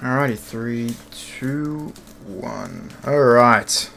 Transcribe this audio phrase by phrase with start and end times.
[0.00, 1.92] Alrighty, three, two,
[2.26, 2.90] one.
[3.06, 3.90] Alright.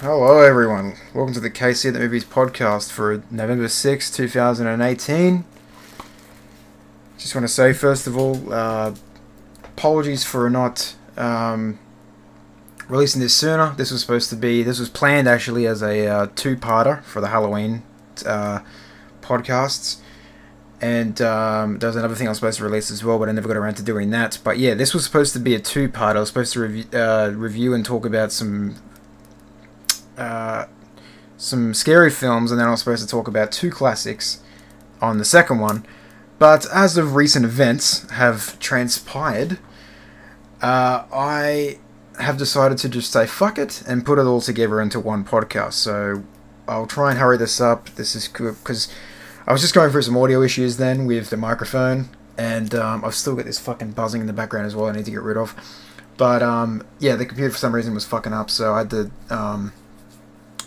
[0.00, 0.96] Hello, everyone.
[1.14, 5.44] Welcome to the KC the Movies podcast for November 6, 2018.
[7.18, 8.96] Just want to say, first of all, uh,
[9.62, 11.78] apologies for not um,
[12.88, 13.76] releasing this sooner.
[13.76, 17.20] This was supposed to be, this was planned actually as a uh, two parter for
[17.20, 17.84] the Halloween
[18.26, 18.58] uh,
[19.22, 19.98] podcasts.
[20.80, 23.32] And um, there was another thing I was supposed to release as well, but I
[23.32, 24.38] never got around to doing that.
[24.42, 26.16] But yeah, this was supposed to be a two-part.
[26.16, 28.76] I was supposed to review, uh, review and talk about some
[30.16, 30.66] uh,
[31.36, 34.42] some scary films, and then I was supposed to talk about two classics
[35.00, 35.86] on the second one.
[36.38, 39.58] But as of recent events have transpired,
[40.62, 41.78] uh, I
[42.18, 45.74] have decided to just say fuck it and put it all together into one podcast.
[45.74, 46.24] So
[46.68, 47.90] I'll try and hurry this up.
[47.90, 48.88] This is because
[49.46, 53.14] I was just going through some audio issues then with the microphone, and um, I've
[53.14, 54.86] still got this fucking buzzing in the background as well.
[54.86, 55.54] I need to get rid of.
[56.16, 59.10] But um, yeah, the computer for some reason was fucking up, so I had to
[59.30, 59.72] um,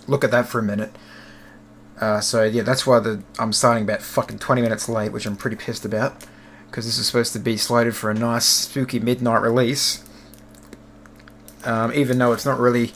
[0.07, 0.91] look at that for a minute.
[2.01, 5.37] Uh, so yeah, that's why the I'm starting about fucking 20 minutes late, which I'm
[5.37, 6.25] pretty pissed about,
[6.65, 10.03] because this is supposed to be slated for a nice spooky midnight release.
[11.63, 12.91] Um, even though it's not really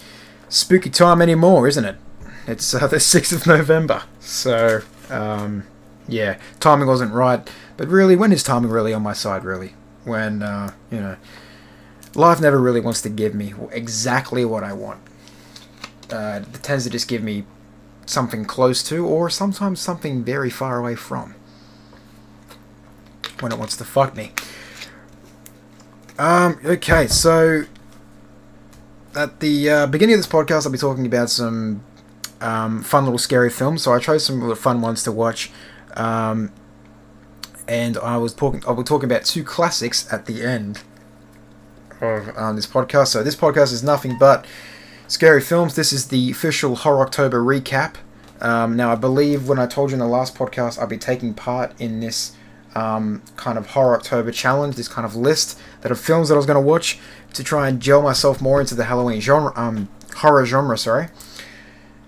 [0.49, 1.95] spooky time anymore, isn't it?
[2.47, 5.63] It's uh, the 6th of November, so um,
[6.07, 7.47] yeah, timing wasn't right.
[7.75, 9.43] But really, when is timing really on my side?
[9.43, 11.17] Really, when uh, you know,
[12.15, 15.01] life never really wants to give me exactly what I want.
[16.11, 17.45] Uh, it tends to just give me
[18.05, 21.35] something close to, or sometimes something very far away from.
[23.39, 24.31] When it wants to fuck me.
[26.17, 27.65] Um, okay, so
[29.15, 31.83] at the uh, beginning of this podcast, I'll be talking about some
[32.41, 33.83] um, fun little scary films.
[33.83, 35.51] So I chose some fun ones to watch,
[35.97, 36.51] um,
[37.67, 38.63] and I was talking.
[38.65, 40.81] I will talk about two classics at the end
[41.99, 43.07] of um, this podcast.
[43.07, 44.45] So this podcast is nothing but
[45.07, 45.75] scary films.
[45.75, 47.95] This is the official Horror October recap.
[48.39, 51.33] Um, now I believe when I told you in the last podcast, I'll be taking
[51.33, 52.35] part in this
[52.75, 56.37] um, kind of Horror October challenge, this kind of list that of films that I
[56.37, 56.99] was going to watch
[57.33, 60.77] to try and gel myself more into the Halloween genre, um, horror genre.
[60.77, 61.07] Sorry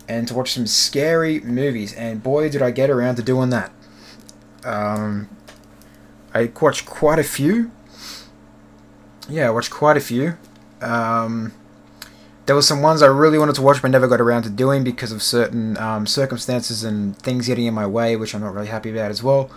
[0.10, 1.94] and to watch some scary movies.
[1.94, 3.72] And boy, did I get around to doing that.
[4.64, 5.30] Um,
[6.34, 7.72] I watched quite a few.
[9.28, 10.38] Yeah, I watched quite a few.
[10.82, 11.54] Um,
[12.46, 14.84] there were some ones I really wanted to watch but never got around to doing
[14.84, 18.68] because of certain um, circumstances and things getting in my way, which I'm not really
[18.68, 19.52] happy about as well.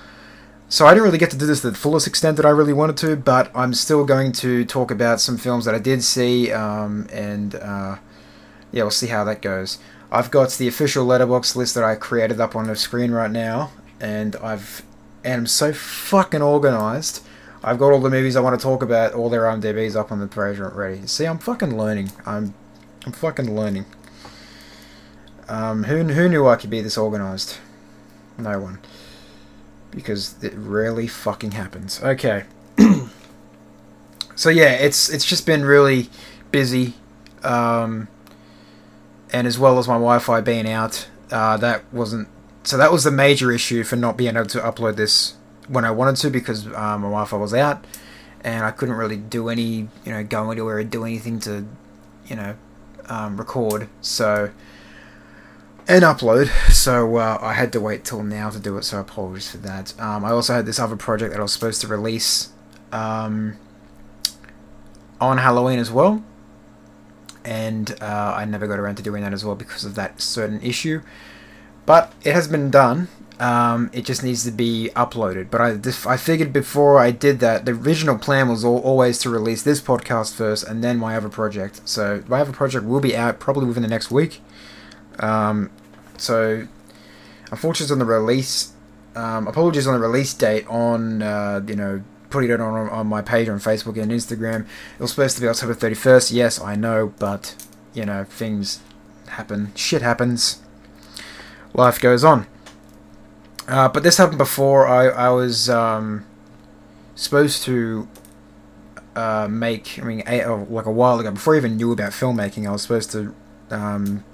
[0.69, 2.73] So I didn't really get to do this to the fullest extent that I really
[2.73, 6.51] wanted to, but I'm still going to talk about some films that I did see,
[6.51, 7.97] um, and uh,
[8.73, 9.79] yeah, we'll see how that goes.
[10.11, 13.71] I've got the official Letterboxd list that I created up on the screen right now,
[14.01, 14.83] and I've
[15.25, 17.25] and I'm so fucking organized.
[17.65, 20.19] I've got all the movies I want to talk about, all their IMDb's up on
[20.19, 21.07] the page ready.
[21.07, 22.11] See, I'm fucking learning.
[22.27, 22.55] I'm
[23.07, 23.87] I'm fucking learning.
[25.49, 27.59] Um, who who knew I could be this organized?
[28.39, 28.81] No one.
[29.91, 32.03] Because it rarely fucking happens.
[32.03, 32.45] Okay.
[34.35, 36.09] so yeah, it's it's just been really
[36.51, 36.95] busy.
[37.45, 38.09] Um,
[39.33, 42.29] and as well as my Wi-Fi being out, uh, that wasn't.
[42.65, 45.35] So that was the major issue for not being able to upload this
[45.69, 47.85] when I wanted to because um, my Wi-Fi was out,
[48.43, 51.67] and I couldn't really do any, you know, go anywhere or do anything to,
[52.27, 52.57] you know,
[53.09, 53.89] um, record.
[54.01, 54.51] So
[55.89, 56.49] and upload.
[56.71, 58.85] So uh, I had to wait till now to do it.
[58.85, 59.99] So apologies for that.
[60.01, 62.51] Um, I also had this other project that I was supposed to release
[62.93, 63.57] um,
[65.21, 66.23] on Halloween as well
[67.45, 70.61] and uh, I never got around to doing that as well because of that certain
[70.63, 71.03] issue.
[71.87, 73.09] But it has been done.
[73.41, 75.51] Um, it just needs to be uploaded.
[75.51, 79.31] But I, I figured before I did that, the original plan was all, always to
[79.31, 81.81] release this podcast first and then my other project.
[81.89, 84.41] So my other project will be out probably within the next week.
[85.19, 85.71] Um,
[86.19, 86.69] so
[87.51, 88.73] unfortunately on the release,
[89.17, 93.23] um, apologies on the release date on uh, you know putting it on on my
[93.23, 94.61] page on Facebook and Instagram.
[94.61, 96.33] It was supposed to be October 31st.
[96.33, 97.55] Yes, I know, but
[97.93, 98.81] you know things
[99.29, 99.73] happen.
[99.75, 100.63] Shit happens.
[101.75, 102.47] Life goes on.
[103.69, 104.87] Uh, but this happened before.
[104.87, 106.25] I I was um,
[107.15, 108.09] supposed to
[109.17, 109.99] uh, make.
[109.99, 112.83] I mean, oh, like a while ago, before I even knew about filmmaking, I was
[112.83, 113.35] supposed to.
[113.71, 114.25] Um,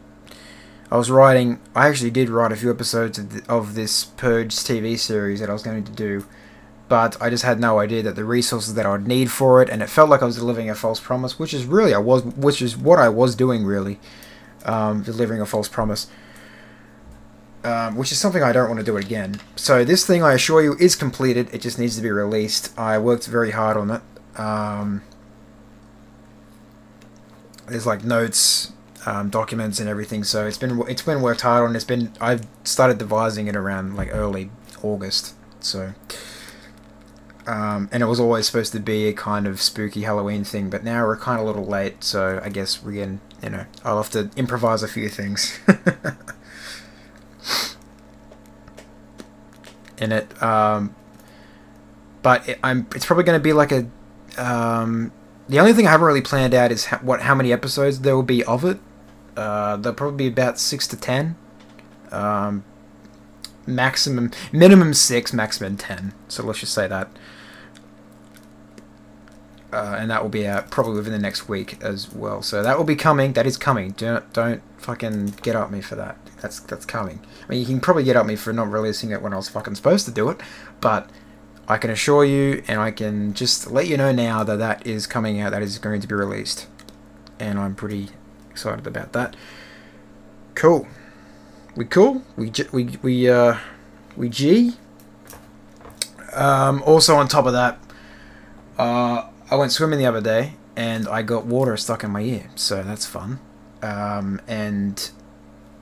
[0.90, 1.60] I was writing.
[1.74, 5.50] I actually did write a few episodes of, the, of this Purge TV series that
[5.50, 6.24] I was going to do
[6.88, 9.68] but I just had no idea that the resources that I would need for it,
[9.68, 12.24] and it felt like I was delivering a false promise, which is really I was,
[12.24, 14.00] which is what I was doing really,
[14.64, 16.06] um, delivering a false promise.
[17.64, 19.40] Um, which is something I don't want to do again.
[19.56, 21.48] So this thing, I assure you, is completed.
[21.52, 22.76] It just needs to be released.
[22.78, 24.02] I worked very hard on it.
[24.38, 25.02] Um,
[27.66, 28.72] there's like notes,
[29.06, 30.24] um, documents, and everything.
[30.24, 31.74] So it's been it's been worked hard on.
[31.74, 34.50] It's been I've started devising it around like early
[34.82, 35.34] August.
[35.60, 35.94] So.
[37.46, 40.84] Um, and it was always supposed to be a kind of spooky Halloween thing, but
[40.84, 43.96] now we're kind of a little late, so I guess we're getting, you know, I'll
[43.96, 45.58] have to improvise a few things.
[49.98, 50.42] in it.
[50.42, 50.94] Um,
[52.22, 53.88] but it, I'm it's probably going to be like a.
[54.36, 55.12] Um,
[55.48, 58.14] the only thing I haven't really planned out is ha- what how many episodes there
[58.14, 58.78] will be of it.
[59.36, 61.36] Uh, there'll probably be about six to ten.
[62.10, 62.64] Um,
[63.66, 66.12] maximum, minimum six, maximum ten.
[66.28, 67.08] So let's just say that.
[69.70, 72.40] Uh, and that will be out probably within the next week as well.
[72.40, 73.34] So that will be coming.
[73.34, 73.90] That is coming.
[73.92, 76.16] Don't don't fucking get at me for that.
[76.40, 77.20] That's that's coming.
[77.44, 79.48] I mean, you can probably get at me for not releasing it when I was
[79.48, 80.40] fucking supposed to do it,
[80.80, 81.10] but
[81.66, 85.06] I can assure you, and I can just let you know now that that is
[85.06, 85.50] coming out.
[85.50, 86.66] That is going to be released,
[87.38, 88.10] and I'm pretty
[88.50, 89.36] excited about that.
[90.54, 90.88] Cool.
[91.76, 92.22] We cool.
[92.36, 93.58] We we we uh
[94.16, 94.74] we G.
[96.32, 97.78] Um, also on top of that,
[98.78, 102.50] uh, I went swimming the other day and I got water stuck in my ear,
[102.54, 103.40] so that's fun.
[103.82, 105.10] Um, and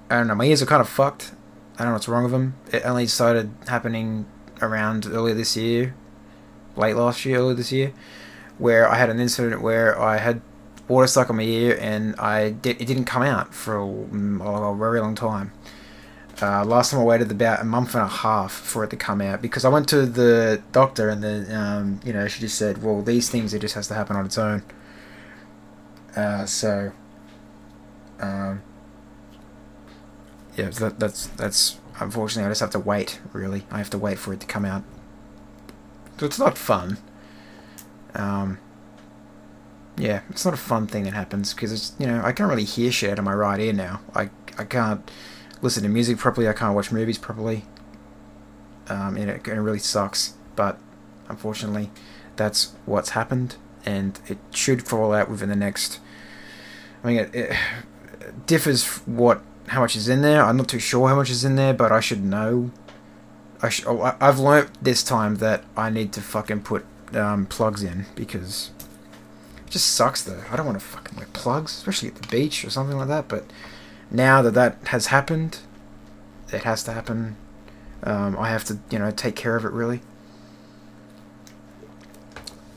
[0.09, 1.33] I don't know, my ears are kind of fucked.
[1.75, 2.55] I don't know what's wrong with them.
[2.73, 4.27] It only started happening
[4.63, 5.95] around earlier this year,
[6.77, 7.93] late last year, earlier this year,
[8.59, 10.41] where I had an incident where I had
[10.89, 14.77] water stuck on my ear and I did, it didn't come out for a, a
[14.77, 15.53] very long time.
[16.41, 19.23] Uh, last time I waited about a month and a half for it to come
[19.23, 22.83] out because I went to the doctor and then um, you know she just said,
[22.83, 24.63] well, these things it just has to happen on its own.
[26.15, 26.93] Uh, so,
[28.21, 28.63] um,
[30.57, 33.21] yeah, that, that's that's unfortunately I just have to wait.
[33.33, 34.83] Really, I have to wait for it to come out.
[36.19, 36.99] So it's not fun.
[38.15, 38.59] Um,
[39.99, 42.65] yeah, it's not a fun thing that happens because it's you know I can't really
[42.65, 44.01] hear shit out of my right ear now.
[44.15, 45.09] I I can't
[45.61, 46.49] listen to music properly.
[46.49, 47.65] I can't watch movies properly.
[48.89, 50.35] Um, and it, it really sucks.
[50.55, 50.79] But
[51.29, 51.91] unfortunately,
[52.37, 56.01] that's what's happened, and it should fall out within the next.
[57.05, 60.43] I mean, it, it differs what how much is in there.
[60.43, 62.71] I'm not too sure how much is in there, but I should know.
[63.63, 66.85] I sh- oh, I've learnt this time that I need to fucking put
[67.15, 68.71] um, plugs in because
[69.65, 70.43] it just sucks though.
[70.51, 73.29] I don't want to fucking wear plugs, especially at the beach or something like that.
[73.29, 73.45] But
[74.11, 75.59] now that that has happened,
[76.53, 77.37] it has to happen.
[78.03, 80.01] Um, I have to, you know, take care of it really.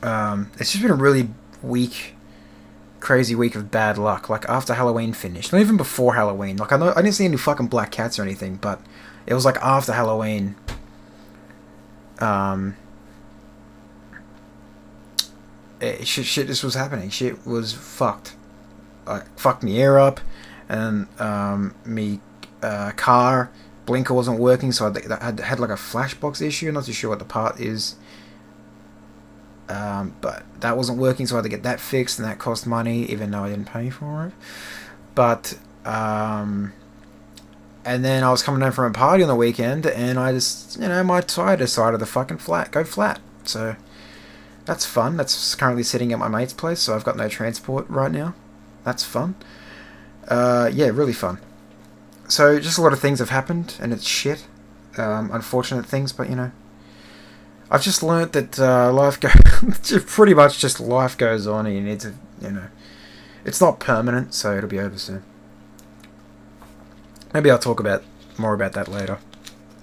[0.02, 1.28] Um, it's just been a really
[1.62, 2.14] weak
[3.00, 4.28] crazy week of bad luck.
[4.28, 6.56] Like after Halloween finished, not even before Halloween.
[6.56, 8.80] Like I know I didn't see any fucking black cats or anything, but
[9.26, 10.56] it was like after Halloween.
[12.18, 12.76] Um.
[15.80, 17.08] It, shit, shit just was happening.
[17.08, 18.36] Shit was fucked.
[19.06, 20.20] Like fucked me ear up,
[20.68, 22.20] and um, me
[22.62, 23.50] uh, car
[23.90, 26.70] blinker wasn't working, so I had had like a flashbox issue.
[26.70, 27.96] Not too sure what the part is.
[29.70, 32.66] Um, but that wasn't working, so I had to get that fixed, and that cost
[32.66, 34.32] money, even though I didn't pay for it.
[35.14, 36.72] But um,
[37.84, 40.78] and then I was coming home from a party on the weekend, and I just,
[40.80, 43.20] you know, my tire decided to fucking flat, go flat.
[43.44, 43.76] So
[44.64, 45.16] that's fun.
[45.16, 48.34] That's currently sitting at my mate's place, so I've got no transport right now.
[48.84, 49.36] That's fun.
[50.26, 51.38] Uh, yeah, really fun.
[52.28, 54.46] So just a lot of things have happened, and it's shit.
[54.96, 56.50] Um, unfortunate things, but you know,
[57.70, 61.80] I've just learnt that uh, life goes pretty much just life goes on, and you
[61.80, 62.68] need to, you know,
[63.44, 65.22] it's not permanent, so it'll be over soon.
[67.32, 68.02] Maybe I'll talk about
[68.36, 69.18] more about that later.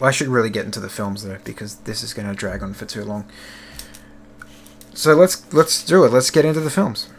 [0.02, 2.74] I should really get into the films though, because this is going to drag on
[2.74, 3.26] for too long.
[4.94, 6.12] So let's let's do it.
[6.12, 7.10] Let's get into the films.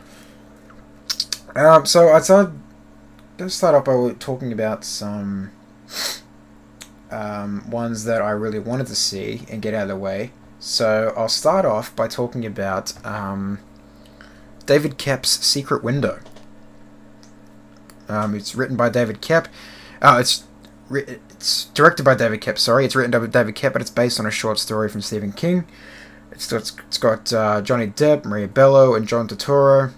[1.54, 2.58] Um, so I started.
[3.38, 5.52] Let's start off by talking about some
[7.10, 10.32] um, ones that I really wanted to see and get out of the way.
[10.68, 13.58] So I'll start off by talking about um,
[14.66, 16.20] David Koepp's Secret Window.
[18.06, 19.46] Um, it's written by David Koepp.
[20.02, 20.44] Uh, it's
[20.90, 22.58] it's directed by David Koepp.
[22.58, 25.32] Sorry, it's written by David Koepp, but it's based on a short story from Stephen
[25.32, 25.66] King.
[26.32, 29.94] It's got, it's got uh, Johnny Depp, Maria Bello, and John Turturro.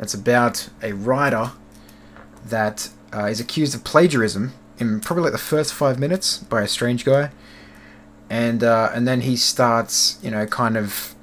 [0.00, 1.52] It's about a writer
[2.44, 6.68] that uh, is accused of plagiarism in probably like the first five minutes by a
[6.68, 7.30] strange guy
[8.30, 11.14] and uh, and then he starts, you know, kind of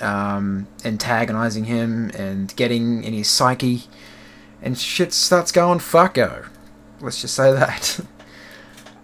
[0.00, 3.84] um, antagonizing him and getting in his psyche,
[4.62, 6.48] and shit starts going fucko.
[7.00, 8.00] Let's just say that.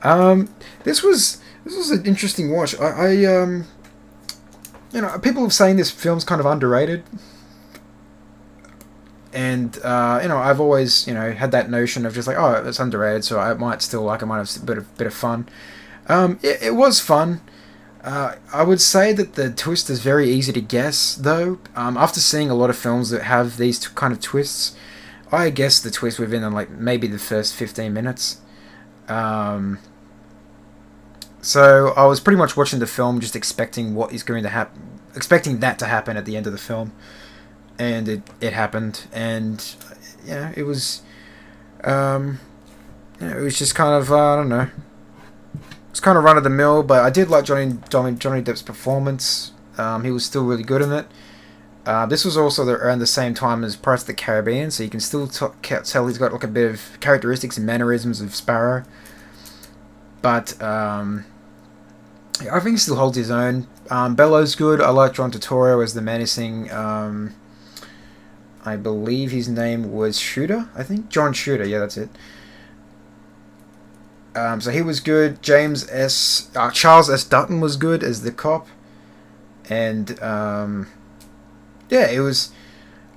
[0.02, 2.78] Um, this was this was an interesting watch.
[2.78, 3.66] I, I um,
[4.92, 7.02] you know, people have saying this film's kind of underrated,
[9.32, 12.62] and uh, you know, I've always you know had that notion of just like, oh,
[12.64, 14.22] it's underrated, so I might still like.
[14.22, 15.48] I might have a bit of bit of fun.
[16.08, 17.40] Um, it, it was fun.
[18.02, 21.58] Uh, I would say that the twist is very easy to guess, though.
[21.74, 24.76] Um, after seeing a lot of films that have these t- kind of twists,
[25.32, 28.40] I guess the twist within like maybe the first fifteen minutes.
[29.08, 29.78] Um,
[31.42, 35.00] so I was pretty much watching the film, just expecting what is going to happen,
[35.16, 36.92] expecting that to happen at the end of the film,
[37.76, 39.74] and it it happened, and
[40.26, 41.02] know it was,
[41.82, 42.38] um,
[43.20, 44.68] you know, it was just kind of uh, I don't know,
[45.96, 48.60] it's kind of run of the mill, but I did like Johnny Johnny Johnny Depp's
[48.60, 49.52] performance.
[49.78, 51.06] Um, he was still really good in it.
[51.86, 54.82] Uh, this was also the, around the same time as Pirates of the Caribbean, so
[54.82, 55.54] you can still tell
[56.06, 58.84] he's got like a bit of characteristics and mannerisms of Sparrow.
[60.20, 61.24] But um,
[62.40, 63.66] I think he still holds his own.
[63.88, 64.82] Um, Bello's good.
[64.82, 66.70] I like John Turturro as the menacing.
[66.70, 67.34] Um,
[68.66, 70.68] I believe his name was Shooter.
[70.74, 71.64] I think John Shooter.
[71.64, 72.10] Yeah, that's it.
[74.36, 75.42] Um, so he was good.
[75.42, 76.50] James S.
[76.54, 77.24] Uh, Charles S.
[77.24, 78.68] Dutton was good as the cop,
[79.70, 80.88] and um,
[81.88, 82.52] yeah, it was.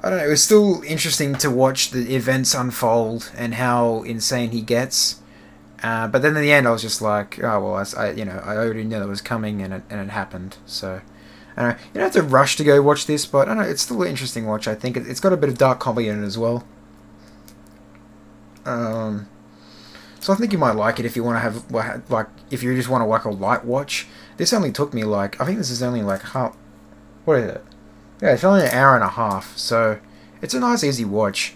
[0.01, 0.25] I don't know.
[0.25, 5.19] It was still interesting to watch the events unfold and how insane he gets.
[5.83, 8.23] Uh, but then in the end, I was just like, oh well, I, I you
[8.23, 10.55] know I already knew that was coming, and it and it happened.
[10.65, 11.01] So,
[11.57, 11.77] I don't know.
[11.87, 13.69] You don't have to rush to go watch this, but I don't know.
[13.69, 14.69] It's still an interesting watch.
[14.69, 16.65] I think it, has got a bit of dark comedy in it as well.
[18.65, 19.27] Um,
[20.19, 22.75] so I think you might like it if you want to have like if you
[22.75, 24.07] just want to like a light watch.
[24.37, 26.55] This only took me like I think this is only like half.
[27.25, 27.63] What is it?
[28.21, 29.99] Yeah, it's only an hour and a half, so
[30.41, 31.55] it's a nice easy watch.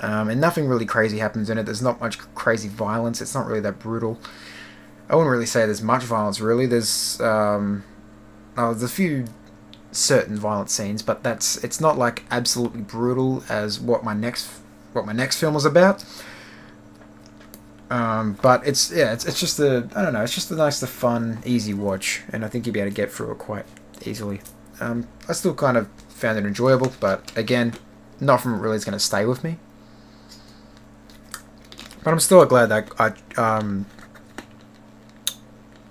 [0.00, 1.64] Um, and nothing really crazy happens in it.
[1.64, 3.20] There's not much crazy violence.
[3.20, 4.18] It's not really that brutal.
[5.10, 6.66] I wouldn't really say there's much violence, really.
[6.66, 7.84] There's um,
[8.56, 9.26] oh, there's a few
[9.92, 14.48] certain violent scenes, but that's it's not like absolutely brutal as what my next
[14.92, 16.04] what my next film was about.
[17.90, 20.78] Um, but it's yeah, it's, it's just a I don't know, it's just a nice,
[20.80, 23.66] the fun, easy watch, and I think you'll be able to get through it quite
[24.06, 24.40] easily.
[24.80, 27.74] Um, I still kind of found it enjoyable, but again,
[28.20, 29.58] nothing really is going to stay with me.
[32.04, 33.86] But I'm still glad that I um,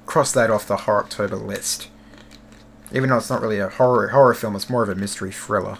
[0.05, 1.89] crossed that off the horror October list.
[2.91, 5.77] Even though it's not really a horror horror film, it's more of a mystery thriller.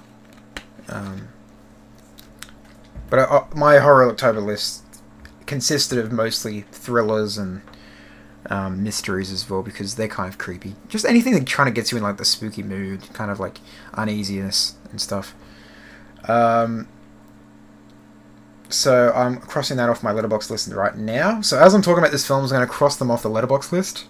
[0.90, 1.30] Um,
[3.10, 4.84] but I, uh, my horror October list
[5.50, 7.62] consisted of mostly thrillers and
[8.46, 10.76] um, mysteries as well because they're kind of creepy.
[10.88, 13.60] Just anything that kind of gets you in like the spooky mood, kind of like
[13.96, 15.36] uneasiness and stuff.
[16.28, 16.88] Um,
[18.70, 21.42] so I'm crossing that off my Letterboxd list right now.
[21.42, 23.72] So as I'm talking about this film, I'm going to cross them off the Letterboxd
[23.72, 24.06] list,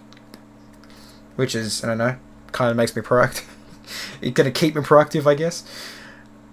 [1.36, 2.16] which is I don't know,
[2.52, 3.46] kind of makes me proactive.
[4.20, 5.64] it's going to keep me proactive, I guess.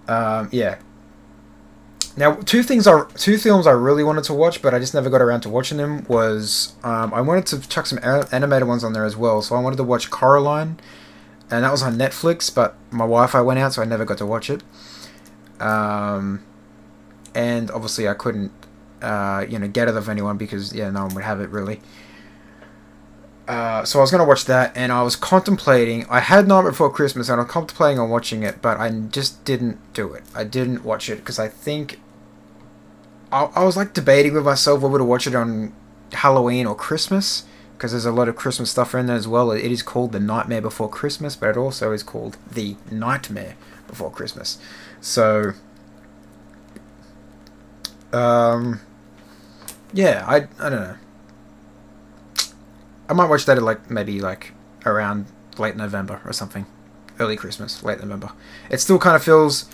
[0.08, 0.78] Um, yeah.
[2.16, 5.08] Now, two things are two films I really wanted to watch, but I just never
[5.08, 6.04] got around to watching them.
[6.08, 9.60] Was um, I wanted to chuck some animated ones on there as well, so I
[9.60, 10.80] wanted to watch Coraline,
[11.50, 14.26] and that was on Netflix, but my Wi-Fi went out, so I never got to
[14.26, 14.62] watch it.
[15.60, 16.44] Um,
[17.34, 18.52] and obviously I couldn't,
[19.02, 21.80] uh, you know, get it of anyone because yeah, no one would have it really.
[23.48, 26.06] Uh, so I was gonna watch that, and I was contemplating.
[26.10, 29.42] I had Night Before Christmas, and I was contemplating on watching it, but I just
[29.44, 30.22] didn't do it.
[30.34, 31.98] I didn't watch it because I think
[33.32, 35.72] I, I was like debating with myself whether to watch it on
[36.12, 37.44] Halloween or Christmas
[37.76, 39.50] because there's a lot of Christmas stuff in there as well.
[39.52, 44.10] It is called The Nightmare Before Christmas, but it also is called The Nightmare Before
[44.10, 44.58] Christmas.
[45.00, 45.52] So
[48.12, 48.80] um,
[49.92, 50.96] yeah, I I don't know.
[53.08, 54.52] I might watch that at like maybe like
[54.84, 55.26] around
[55.58, 56.66] late November or something,
[57.18, 58.32] early Christmas, late November.
[58.70, 59.68] It still kind of feels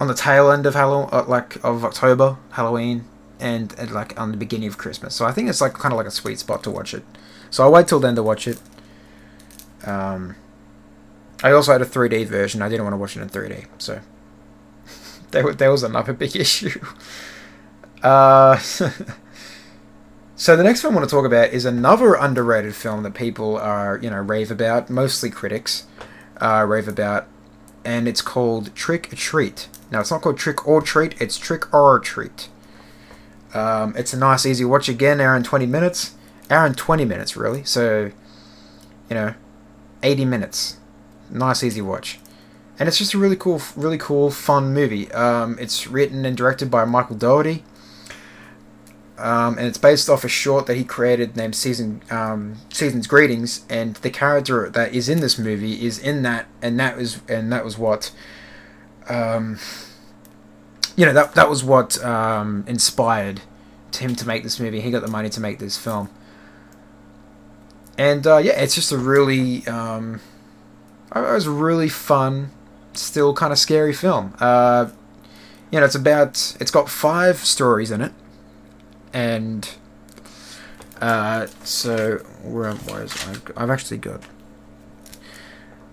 [0.00, 3.04] on the tail end of Halloween, uh, like of October, Halloween,
[3.40, 5.14] and, and like on the beginning of Christmas.
[5.14, 7.04] So I think it's like kind of like a sweet spot to watch it.
[7.50, 8.60] So I'll wait till then to watch it.
[9.84, 10.36] Um,
[11.42, 12.62] I also had a 3D version.
[12.62, 14.00] I didn't want to watch it in 3D, so
[15.30, 16.80] there, there was another big issue.
[18.02, 18.58] Uh,
[20.36, 23.56] so the next film I want to talk about is another underrated film that people
[23.56, 25.86] are, you know, rave about, mostly critics
[26.40, 27.26] uh, rave about,
[27.84, 29.68] and it's called Trick or Treat.
[29.90, 32.48] Now it's not called Trick or Treat; it's Trick 'r Treat.
[33.54, 36.14] Um, it's a nice, easy watch again, hour and twenty minutes,
[36.50, 37.64] hour and twenty minutes really.
[37.64, 38.10] So,
[39.08, 39.34] you know,
[40.02, 40.76] eighty minutes,
[41.30, 42.18] nice, easy watch
[42.78, 45.10] and it's just a really cool, really cool, fun movie.
[45.12, 47.64] Um, it's written and directed by Michael Dougherty,
[49.18, 53.64] um, and it's based off a short that he created named Season um, Season's Greetings,
[53.70, 57.50] and the character that is in this movie is in that, and that was and
[57.50, 58.12] that was what,
[59.08, 59.58] um,
[60.96, 63.40] you know, that that was what um, inspired
[63.96, 64.80] him to make this movie.
[64.82, 66.10] He got the money to make this film,
[67.96, 70.20] and uh, yeah, it's just a really, um,
[71.14, 72.50] it was a really fun,
[72.92, 74.34] still kind of scary film.
[74.40, 74.90] Uh,
[75.70, 78.12] you know, it's about it's got five stories in it
[79.16, 79.70] and
[81.00, 82.86] uh, so where, it?
[82.92, 84.20] I've, I've actually got.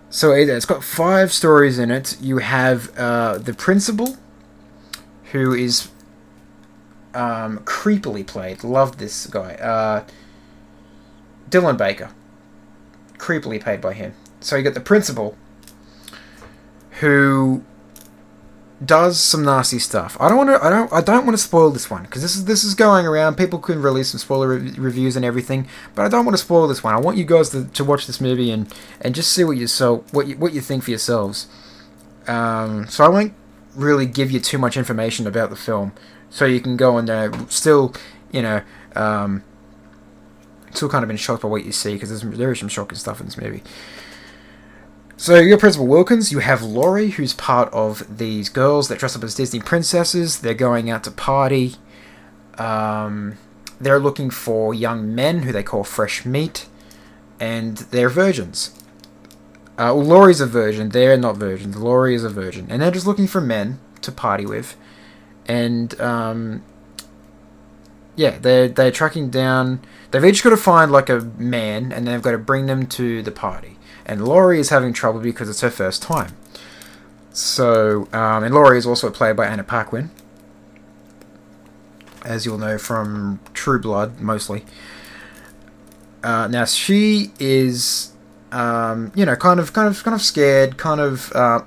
[0.09, 2.21] So it's got five stories in it.
[2.21, 4.17] You have uh, the principal,
[5.31, 5.87] who is
[7.13, 8.61] um, creepily played.
[8.61, 10.03] Love this guy, uh,
[11.49, 12.09] Dylan Baker.
[13.17, 14.13] Creepily played by him.
[14.41, 15.37] So you got the principal,
[16.99, 17.63] who
[18.85, 20.17] does some nasty stuff.
[20.19, 20.65] I don't want to.
[20.65, 20.91] I don't.
[20.91, 23.35] I don't want to spoil this one because this is this is going around.
[23.35, 26.67] People can release some spoiler re- reviews and everything, but I don't want to spoil
[26.67, 26.93] this one.
[26.93, 29.67] I want you guys to, to watch this movie and, and just see what you
[29.67, 31.47] so what you, what you think for yourselves.
[32.27, 33.33] Um, so I won't
[33.75, 35.93] really give you too much information about the film,
[36.29, 37.93] so you can go and uh, still,
[38.31, 38.61] you know,
[38.95, 39.43] um,
[40.71, 43.19] still kind of been shocked by what you see because there is some shocking stuff
[43.19, 43.61] in this movie.
[45.15, 49.23] So you're Principal Wilkins, you have Laurie, who's part of these girls that dress up
[49.23, 50.39] as Disney princesses.
[50.39, 51.75] They're going out to party.
[52.57, 53.37] Um,
[53.79, 56.65] they're looking for young men who they call fresh meat,
[57.39, 58.71] and they're virgins.
[59.77, 60.89] Uh, well, Laurie's a virgin.
[60.89, 61.77] They're not virgins.
[61.77, 64.75] Laurie is a virgin, and they're just looking for men to party with,
[65.45, 66.63] and um,
[68.15, 69.79] yeah, they're they're tracking down.
[70.11, 73.21] They've each got to find like a man, and they've got to bring them to
[73.21, 73.72] the party
[74.05, 76.35] and Laurie is having trouble because it's her first time.
[77.31, 80.11] So, um, and Laurie is also played by Anna Paquin,
[82.23, 84.65] as you'll know from True Blood, mostly.
[86.23, 88.13] Uh, now she is,
[88.51, 91.63] um, you know, kind of, kind of, kind of scared, kind of uh,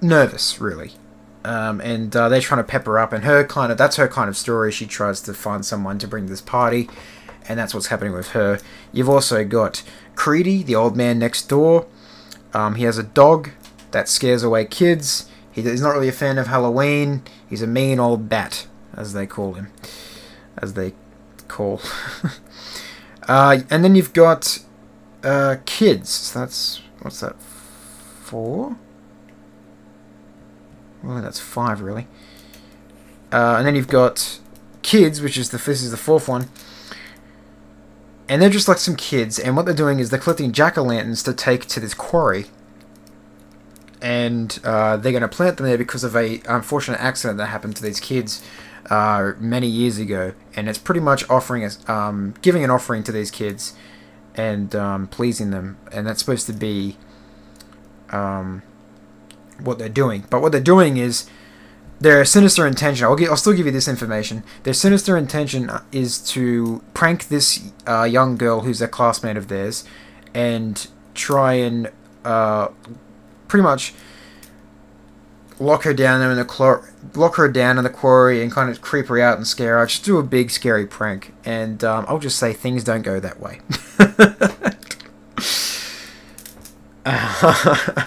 [0.00, 0.92] nervous, really.
[1.44, 4.08] Um, and uh, they're trying to pep her up, and her kind of that's her
[4.08, 4.70] kind of story.
[4.72, 6.90] She tries to find someone to bring this party,
[7.48, 8.60] and that's what's happening with her.
[8.92, 9.82] You've also got
[10.20, 11.86] Creedy, the old man next door.
[12.52, 13.52] Um, he has a dog
[13.92, 15.30] that scares away kids.
[15.50, 17.22] He, he's not really a fan of Halloween.
[17.48, 19.72] He's a mean old bat, as they call him.
[20.58, 20.92] As they
[21.48, 21.80] call.
[23.28, 24.58] uh, and then you've got
[25.24, 26.10] uh, kids.
[26.10, 27.40] So that's what's that?
[27.40, 28.76] Four.
[31.02, 32.06] Well, that's five really.
[33.32, 34.38] Uh, and then you've got
[34.82, 36.50] kids, which is the this is the fourth one
[38.30, 40.84] and they're just like some kids, and what they're doing is they're collecting jack o'
[40.84, 42.46] lanterns to take to this quarry,
[44.00, 47.74] and uh, they're going to plant them there because of a unfortunate accident that happened
[47.74, 48.40] to these kids
[48.88, 53.10] uh, many years ago, and it's pretty much offering us, um, giving an offering to
[53.10, 53.74] these kids,
[54.36, 56.96] and um, pleasing them, and that's supposed to be
[58.10, 58.62] um,
[59.58, 60.24] what they're doing.
[60.30, 61.28] But what they're doing is
[62.00, 63.04] their sinister intention.
[63.04, 64.42] I'll, I'll still give you this information.
[64.62, 69.84] Their sinister intention is to prank this uh, young girl who's a classmate of theirs,
[70.34, 71.90] and try and
[72.24, 72.68] uh,
[73.48, 73.92] pretty much
[75.58, 76.82] lock her down in the
[77.14, 79.86] lock her down in the quarry and kind of creep her out and scare her.
[79.86, 83.38] Just do a big scary prank, and um, I'll just say things don't go that
[83.38, 83.60] way.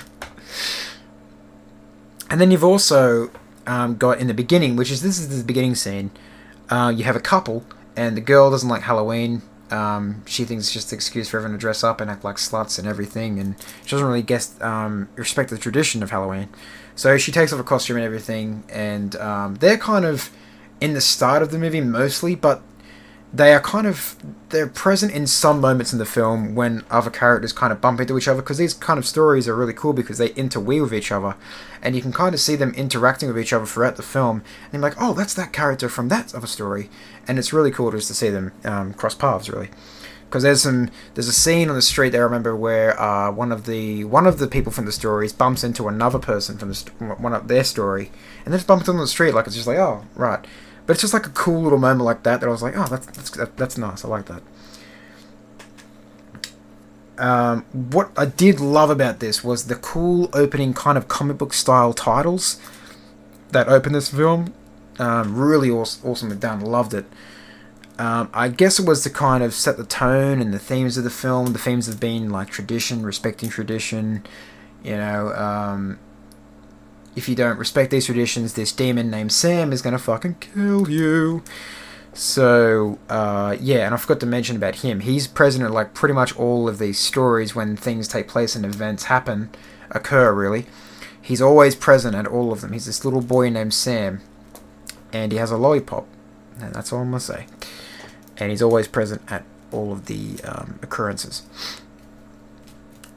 [2.30, 3.30] and then you've also
[3.68, 6.12] um, got in the beginning, which is this is the beginning scene.
[6.70, 9.42] Uh, you have a couple, and the girl doesn't like Halloween.
[9.72, 12.36] Um, she thinks it's just an excuse for everyone to dress up and act like
[12.36, 16.50] sluts and everything, and she doesn't really guess um, respect the tradition of Halloween.
[16.96, 20.30] So she takes off her costume and everything, and um, they're kind of
[20.80, 22.62] in the start of the movie mostly, but
[23.34, 24.16] they are kind of
[24.50, 28.16] they're present in some moments in the film when other characters kind of bump into
[28.16, 31.12] each other because these kind of stories are really cool because they interweave with each
[31.12, 31.36] other
[31.82, 34.74] and you can kind of see them interacting with each other throughout the film and
[34.74, 36.90] you're like oh that's that character from that other story
[37.28, 39.70] and it's really cool just to see them um, cross paths really.
[40.26, 43.52] Because there's some there's a scene on the street there I remember where uh, one
[43.52, 46.76] of the one of the people from the stories bumps into another person from the
[46.76, 48.12] st- one of their story
[48.44, 50.46] and they just bump into them on the street like it's just like oh right
[50.86, 52.88] but it's just like a cool little moment like that that I was like, oh,
[52.88, 54.04] that's that's, that's nice.
[54.04, 54.42] I like that.
[57.18, 61.54] Um, what I did love about this was the cool opening kind of comic book
[61.54, 62.60] style titles
[63.52, 64.54] that open this film.
[65.00, 66.62] Um, really awesome, awesomely done.
[66.62, 67.06] Loved it.
[68.00, 71.04] Um, I guess it was to kind of set the tone and the themes of
[71.04, 71.54] the film.
[71.54, 74.24] The themes have been like tradition, respecting tradition,
[74.84, 76.00] you know, um,
[77.16, 81.44] if you don't respect these traditions, this demon named Sam is gonna fucking kill you.
[82.14, 85.00] So, uh, yeah, and I forgot to mention about him.
[85.00, 88.66] He's present at like pretty much all of these stories when things take place and
[88.66, 89.50] events happen,
[89.90, 90.66] occur really.
[91.20, 92.74] He's always present at all of them.
[92.74, 94.22] He's this little boy named Sam,
[95.12, 96.06] and he has a lollipop,
[96.60, 97.48] and that's all I'm gonna say.
[98.38, 101.44] And he's always present at all of the um, occurrences.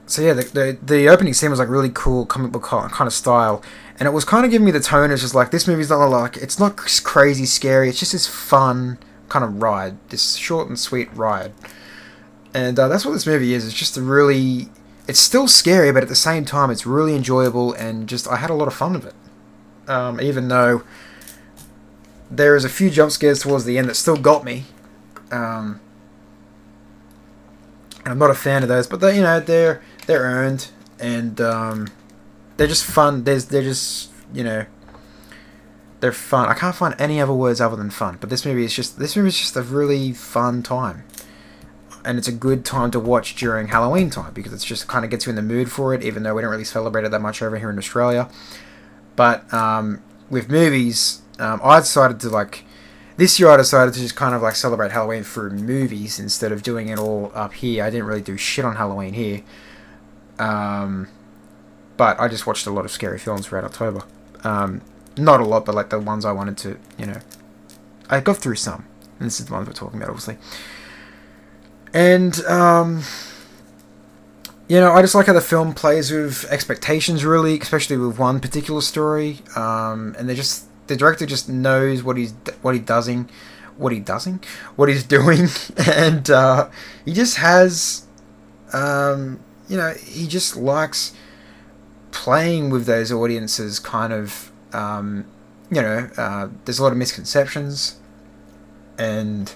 [0.06, 3.12] So yeah, the, the the opening scene was like really cool comic book kind of
[3.12, 3.62] style,
[3.98, 6.06] and it was kind of giving me the tone It's just like this movie's not
[6.06, 7.88] like it's not crazy scary.
[7.88, 11.52] It's just this fun kind of ride, this short and sweet ride,
[12.54, 13.66] and uh, that's what this movie is.
[13.66, 14.68] It's just a really,
[15.08, 18.50] it's still scary, but at the same time, it's really enjoyable and just I had
[18.50, 19.14] a lot of fun with it.
[19.88, 20.82] Um, even though
[22.30, 24.64] there is a few jump scares towards the end that still got me.
[25.30, 25.80] Um,
[28.04, 31.88] I'm not a fan of those, but they, you know, they're they're earned and um,
[32.56, 33.24] they're just fun.
[33.24, 34.66] There's they're just you know
[36.00, 36.48] they're fun.
[36.48, 38.18] I can't find any other words other than fun.
[38.20, 41.04] But this movie is just this movie is just a really fun time,
[42.04, 45.10] and it's a good time to watch during Halloween time because it's just kind of
[45.10, 46.02] gets you in the mood for it.
[46.02, 48.28] Even though we don't really celebrate it that much over here in Australia,
[49.16, 52.64] but um, with movies, um, I decided to like
[53.16, 56.62] this year I decided to just kind of like celebrate Halloween through movies instead of
[56.62, 57.84] doing it all up here.
[57.84, 59.42] I didn't really do shit on Halloween here.
[60.38, 61.08] Um,
[61.96, 64.02] but I just watched a lot of scary films throughout October.
[64.44, 64.82] Um,
[65.16, 67.20] not a lot, but like the ones I wanted to, you know.
[68.08, 68.86] I got through some.
[69.18, 70.36] And this is the ones we're talking about, obviously.
[71.94, 73.02] And, um,
[74.68, 78.40] you know, I just like how the film plays with expectations, really, especially with one
[78.40, 79.38] particular story.
[79.54, 83.28] Um, and they just the director just knows what he's what he doesing,
[83.76, 84.42] what he doesing,
[84.76, 85.48] what he's doing,
[85.86, 86.68] and uh,
[87.04, 88.06] he just has,
[88.72, 91.12] um, you know, he just likes
[92.10, 93.78] playing with those audiences.
[93.78, 95.26] Kind of, um,
[95.70, 97.98] you know, uh, there's a lot of misconceptions,
[98.98, 99.52] and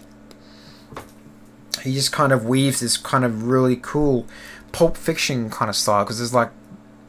[1.83, 4.27] he just kind of weaves this kind of really cool
[4.73, 6.51] pulp fiction kind of style because there's like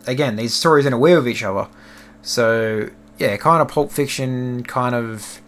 [0.08, 1.68] again these stories interweave with each other
[2.24, 2.90] so
[3.22, 5.42] yeah, kind of Pulp Fiction, kind of,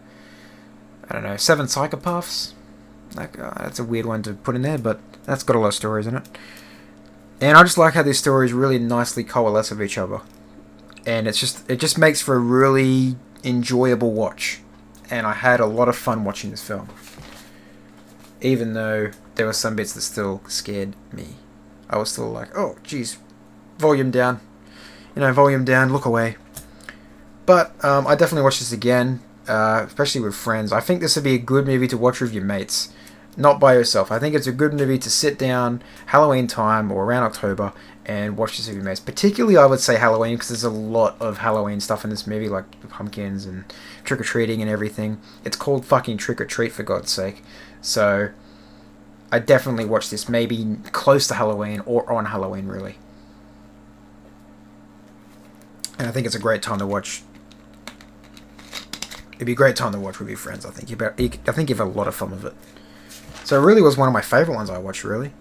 [1.09, 2.53] I don't know, Seven Psychopaths.
[3.15, 5.69] Like, uh, that's a weird one to put in there, but that's got a lot
[5.69, 6.27] of stories in it.
[7.41, 10.21] And I just like how these stories really nicely coalesce with each other.
[11.05, 14.61] And it's just, it just makes for a really enjoyable watch.
[15.09, 16.89] And I had a lot of fun watching this film.
[18.41, 21.35] Even though there were some bits that still scared me.
[21.89, 23.17] I was still like, oh, geez,
[23.77, 24.39] volume down.
[25.15, 26.37] You know, volume down, look away.
[27.45, 30.71] But um, I definitely watch this again, uh, especially with friends.
[30.71, 32.93] I think this would be a good movie to watch with your mates,
[33.37, 34.11] not by yourself.
[34.11, 37.73] I think it's a good movie to sit down Halloween time or around October
[38.05, 38.81] and watch this movie.
[38.81, 38.99] your.
[38.99, 42.49] Particularly, I would say Halloween because there's a lot of Halloween stuff in this movie,
[42.49, 43.63] like pumpkins and
[44.03, 45.19] trick or treating and everything.
[45.43, 47.43] It's called fucking Trick or Treat for God's sake.
[47.81, 48.29] So
[49.31, 52.97] I definitely watch this maybe close to Halloween or on Halloween, really.
[55.97, 57.23] And I think it's a great time to watch
[59.35, 60.65] it'd be a great time to watch with your friends.
[60.65, 62.53] I think you I think you have a lot of fun with it.
[63.43, 65.03] So it really was one of my favorite ones I watched.
[65.03, 65.33] Really,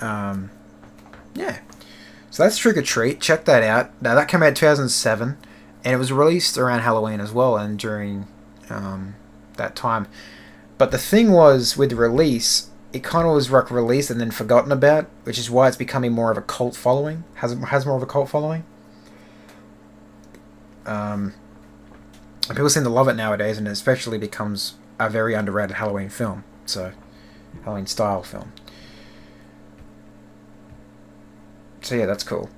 [0.00, 0.50] um,
[1.34, 1.60] yeah.
[2.30, 3.20] So that's Trick 'r Treat.
[3.20, 3.90] Check that out.
[4.02, 5.36] Now that came out in 2007,
[5.84, 8.26] and it was released around Halloween as well, and during
[8.68, 9.14] um,
[9.56, 10.06] that time.
[10.78, 14.30] But the thing was with the release, it kind of was like released and then
[14.30, 17.24] forgotten about, which is why it's becoming more of a cult following.
[17.34, 18.64] Has has more of a cult following.
[20.86, 21.34] Um,
[22.48, 26.44] people seem to love it nowadays, and it especially becomes a very underrated Halloween film.
[26.66, 26.92] So,
[27.64, 28.52] Halloween style film.
[31.82, 32.48] So yeah, that's cool.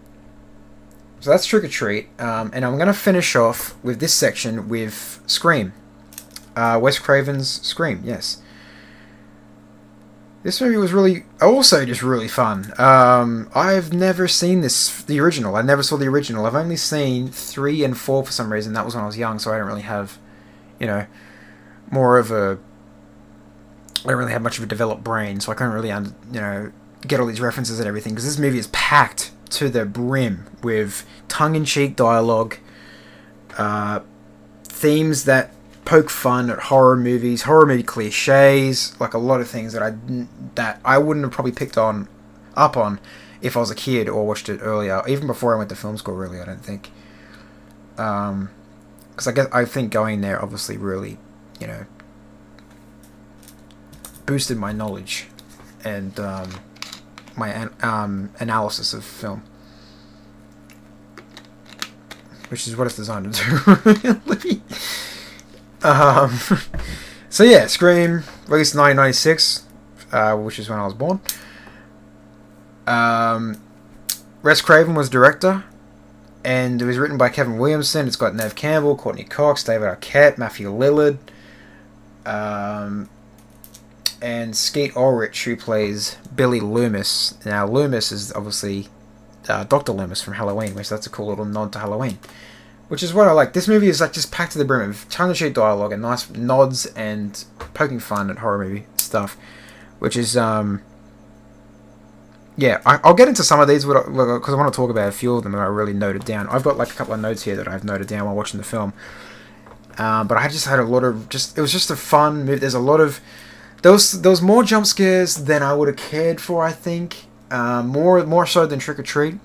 [1.21, 5.21] So that's Trick 'r Treat, um, and I'm gonna finish off with this section with
[5.27, 5.73] Scream.
[6.57, 8.43] Uh, Wes Craven's Scream, yes.
[10.43, 12.73] This movie was really also just really fun.
[12.77, 15.55] Um, I've never seen this the original.
[15.55, 16.47] I never saw the original.
[16.47, 18.73] I've only seen three and four for some reason.
[18.73, 20.19] That was when I was young, so I don't really have,
[20.81, 21.07] you know,
[21.91, 22.59] more of a.
[24.05, 26.73] I don't really have much of a developed brain, so I can't really, you know,
[27.07, 28.13] get all these references and everything.
[28.13, 32.57] Because this movie is packed to the brim with tongue-in-cheek dialogue,
[33.59, 34.01] uh,
[34.65, 39.73] themes that poke fun at horror movies, horror movie cliches, like a lot of things
[39.73, 39.95] that I
[40.55, 42.09] that I wouldn't have probably picked on
[42.55, 43.01] up on
[43.41, 45.97] if I was a kid or watched it earlier, even before I went to film
[45.99, 46.15] school.
[46.15, 46.91] Really, I don't think.
[47.99, 48.51] Um,
[49.11, 51.19] because I guess I think going there obviously really,
[51.61, 51.85] you know,
[54.27, 55.27] boosted my knowledge
[55.85, 56.51] and um,
[57.37, 59.43] my an- um, analysis of film.
[62.53, 64.61] which is what it's designed to do.
[65.89, 66.39] um,
[67.31, 69.67] so yeah, Scream released in 1996,
[70.13, 71.19] uh, which is when I was born.
[72.87, 73.59] Um,
[74.43, 75.65] Wes Craven was director,
[76.45, 78.07] and it was written by Kevin Williamson.
[78.07, 81.17] It's got Neve Campbell, Courteney Cox, David Arquette, Matthew Lillard,
[82.27, 83.09] um,
[84.23, 87.35] and Skeet Ulrich, who plays Billy Loomis.
[87.45, 88.89] Now, Loomis is obviously
[89.49, 89.93] uh, Dr.
[89.93, 92.19] Loomis from Halloween, which that's a cool little nod to Halloween.
[92.89, 93.53] Which is what I like.
[93.53, 96.87] This movie is like just packed to the brim of tongue-in-cheek dialogue and nice nods
[96.87, 99.37] and poking fun at horror movie stuff,
[99.99, 100.83] which is um,
[102.57, 102.81] yeah.
[102.85, 105.35] I, will get into some of these because I want to talk about a few
[105.35, 106.49] of them that I really noted down.
[106.49, 108.65] I've got like a couple of notes here that I've noted down while watching the
[108.65, 108.93] film.
[109.99, 112.59] Um, but I just had a lot of just it was just a fun movie.
[112.59, 113.21] There's a lot of
[113.83, 113.93] there
[114.31, 116.65] was more jump scares than I would have cared for.
[116.65, 119.39] I think um, more more so than Trick 'r Treat.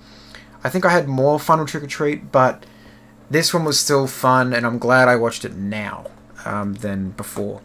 [0.64, 2.66] I think I had more fun with Trick 'r Treat, but
[3.30, 6.06] this one was still fun, and I'm glad I watched it now
[6.46, 7.62] um, than before.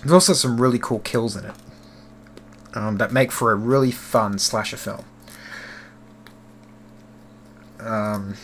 [0.00, 1.54] There's also some really cool kills in it
[2.74, 5.04] um, that make for a really fun slasher film.
[7.80, 8.34] Um,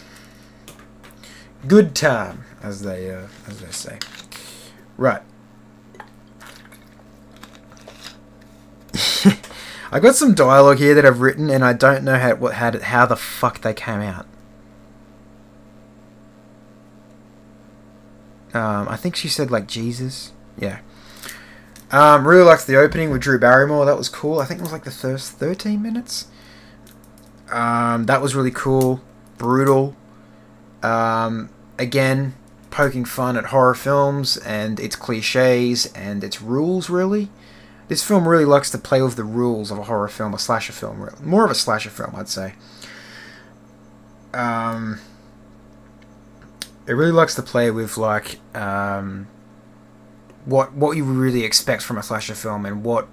[1.66, 3.98] good time, as they uh, as they say.
[4.96, 5.22] Right.
[9.94, 12.76] I got some dialogue here that I've written, and I don't know how what how,
[12.80, 14.26] how the fuck they came out.
[18.52, 20.32] Um, I think she said like Jesus.
[20.58, 20.80] Yeah.
[21.92, 23.84] Um, really liked the opening with Drew Barrymore.
[23.84, 24.40] That was cool.
[24.40, 26.26] I think it was like the first 13 minutes.
[27.52, 29.00] Um, that was really cool.
[29.38, 29.94] Brutal.
[30.82, 32.34] Um, again,
[32.70, 37.30] poking fun at horror films and its cliches and its rules, really.
[37.88, 40.72] This film really likes to play with the rules of a horror film, a slasher
[40.72, 42.54] film, more of a slasher film, I'd say.
[44.32, 45.00] Um,
[46.86, 49.28] it really likes to play with like um,
[50.44, 53.08] what what you really expect from a slasher film and what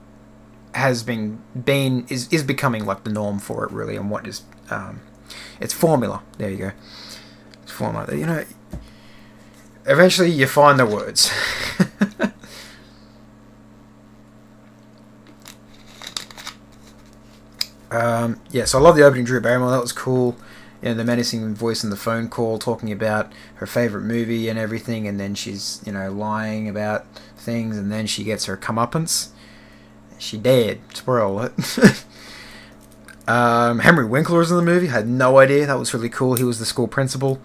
[0.73, 4.43] has been been is is becoming like the norm for it really, and what is
[4.69, 5.01] um,
[5.59, 6.23] it's formula.
[6.37, 6.71] There you go,
[7.63, 8.15] it's formula.
[8.15, 8.45] You know,
[9.85, 11.31] eventually you find the words.
[17.91, 19.69] Um, yeah, so I love the opening Drew Barrymore.
[19.71, 20.37] That was cool.
[20.81, 24.57] You know, the menacing voice in the phone call talking about her favorite movie and
[24.57, 27.05] everything, and then she's, you know, lying about
[27.37, 29.29] things, and then she gets her comeuppance.
[30.17, 30.79] She dead.
[30.93, 31.53] Spoil it.
[33.27, 34.87] um, Henry Winkler was in the movie.
[34.87, 35.65] I Had no idea.
[35.65, 36.35] That was really cool.
[36.35, 37.39] He was the school principal.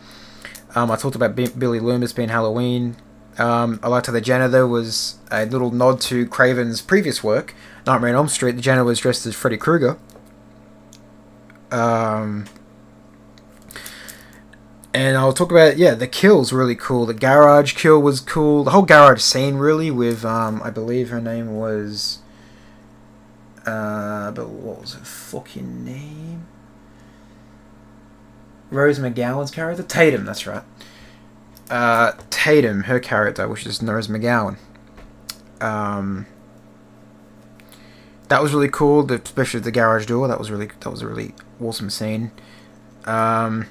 [0.75, 2.97] Um, I talked about B- Billy Loomis being Halloween.
[3.39, 7.55] Um, I liked how the janitor was a little nod to Craven's previous work,
[7.87, 8.53] Nightmare on Elm Street.
[8.53, 9.99] The janitor was dressed as Freddy Krueger.
[11.71, 12.47] Um,
[14.95, 17.07] and I'll talk about yeah, the kill's really cool.
[17.07, 18.65] The garage kill was cool.
[18.65, 22.21] The whole garage scene really with um, I believe her name was
[23.67, 26.47] uh, but what was her fucking name?
[28.71, 30.25] Rose McGowan's character, Tatum.
[30.25, 30.63] That's right.
[31.69, 34.57] Uh, Tatum, her character, which is Rose McGowan.
[35.61, 36.27] Um,
[38.29, 39.11] that was really cool.
[39.11, 40.29] Especially the garage door.
[40.29, 42.31] That was really that was a really awesome scene.
[43.05, 43.67] Um,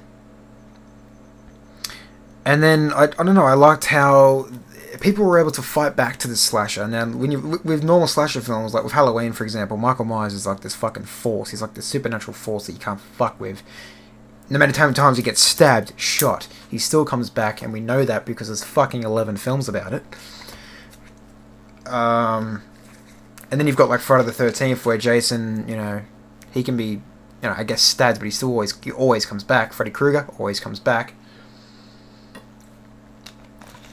[2.46, 3.46] and then I, I don't know.
[3.46, 4.48] I liked how
[5.02, 6.88] people were able to fight back to the slasher.
[6.88, 10.46] Now, when you with normal slasher films, like with Halloween, for example, Michael Myers is
[10.46, 11.52] like this fucking force.
[11.52, 13.62] He's like this supernatural force that you can't fuck with.
[14.48, 17.80] No matter how many times he gets stabbed, shot, he still comes back, and we
[17.80, 20.04] know that because there's fucking eleven films about it.
[21.88, 22.62] Um,
[23.52, 26.02] and then you've got like Friday the Thirteenth, where Jason, you know,
[26.52, 27.02] he can be, you
[27.44, 29.74] know, I guess stabbed, but he still always he always comes back.
[29.74, 31.14] Freddy Krueger always comes back.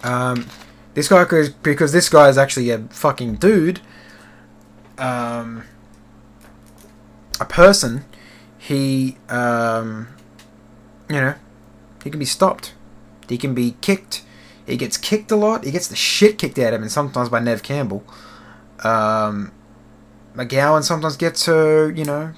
[0.03, 0.47] Um,
[0.95, 1.25] this guy
[1.63, 3.81] because this guy is actually a fucking dude.
[4.99, 5.65] Um,
[7.41, 8.05] a person.
[8.59, 10.07] He, um,
[11.11, 11.35] you know,
[12.05, 12.75] he can be stopped.
[13.29, 14.23] He can be kicked.
[14.65, 15.65] He gets kicked a lot.
[15.65, 18.05] He gets the shit kicked out of him, and sometimes by Neve Campbell.
[18.83, 19.53] Um,
[20.35, 22.33] McGowan sometimes gets her, you know,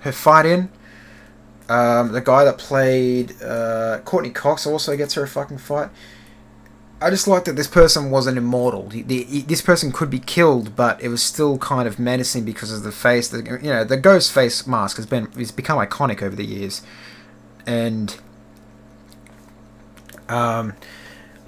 [0.00, 0.70] her fight in.
[1.68, 5.90] Um, the guy that played uh, Courteney Cox also gets her a fucking fight.
[7.00, 8.90] I just like that this person wasn't immortal.
[8.90, 12.72] He, he, this person could be killed, but it was still kind of menacing because
[12.72, 13.28] of the face.
[13.28, 16.82] The, you know, the ghost face mask has been has become iconic over the years,
[17.66, 18.16] and
[20.28, 20.74] um,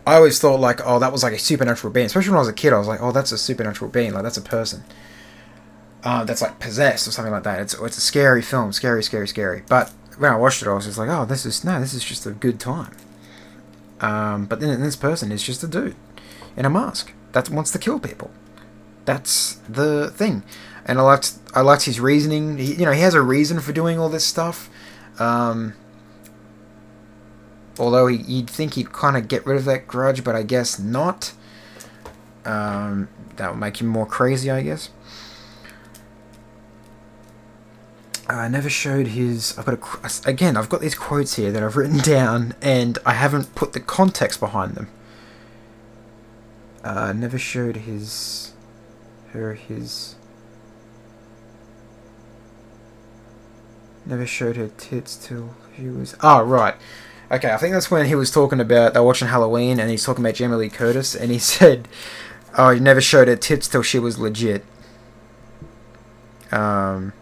[0.07, 2.07] I always thought like, oh, that was like a supernatural being.
[2.07, 4.13] Especially when I was a kid, I was like, oh, that's a supernatural being.
[4.13, 4.85] Like that's a person.
[6.05, 7.61] Uh, that's like possessed or something like that.
[7.61, 9.65] It's it's a scary film, scary, scary, scary.
[9.69, 12.05] But when I watched it, I was just like, oh, this is no, this is
[12.05, 12.97] just a good time.
[14.01, 15.97] Um, but then this person is just a dude
[16.57, 18.31] in a mask that wants to kill people.
[19.05, 20.45] That's the thing,
[20.85, 22.59] and I liked I liked his reasoning.
[22.59, 24.71] He, you know, he has a reason for doing all this stuff.
[25.19, 25.75] Um,
[27.79, 30.79] although he, you'd think he'd kind of get rid of that grudge, but I guess
[30.79, 31.33] not.
[32.45, 34.91] Um, that would make him more crazy, I guess.
[38.29, 39.57] I never showed his.
[39.57, 40.57] I've got a, again.
[40.57, 44.41] I've got these quotes here that I've written down, and I haven't put the context
[44.41, 44.89] behind them.
[46.83, 48.53] Uh, never showed his,
[49.31, 50.17] her his.
[54.05, 56.17] Never showed her tits till she was.
[56.21, 56.75] Oh right,
[57.31, 57.51] okay.
[57.51, 60.35] I think that's when he was talking about they're watching Halloween, and he's talking about
[60.35, 61.89] Jamie Lee Curtis, and he said,
[62.57, 64.65] "Oh, he never showed her tits till she was legit."
[66.53, 67.13] Um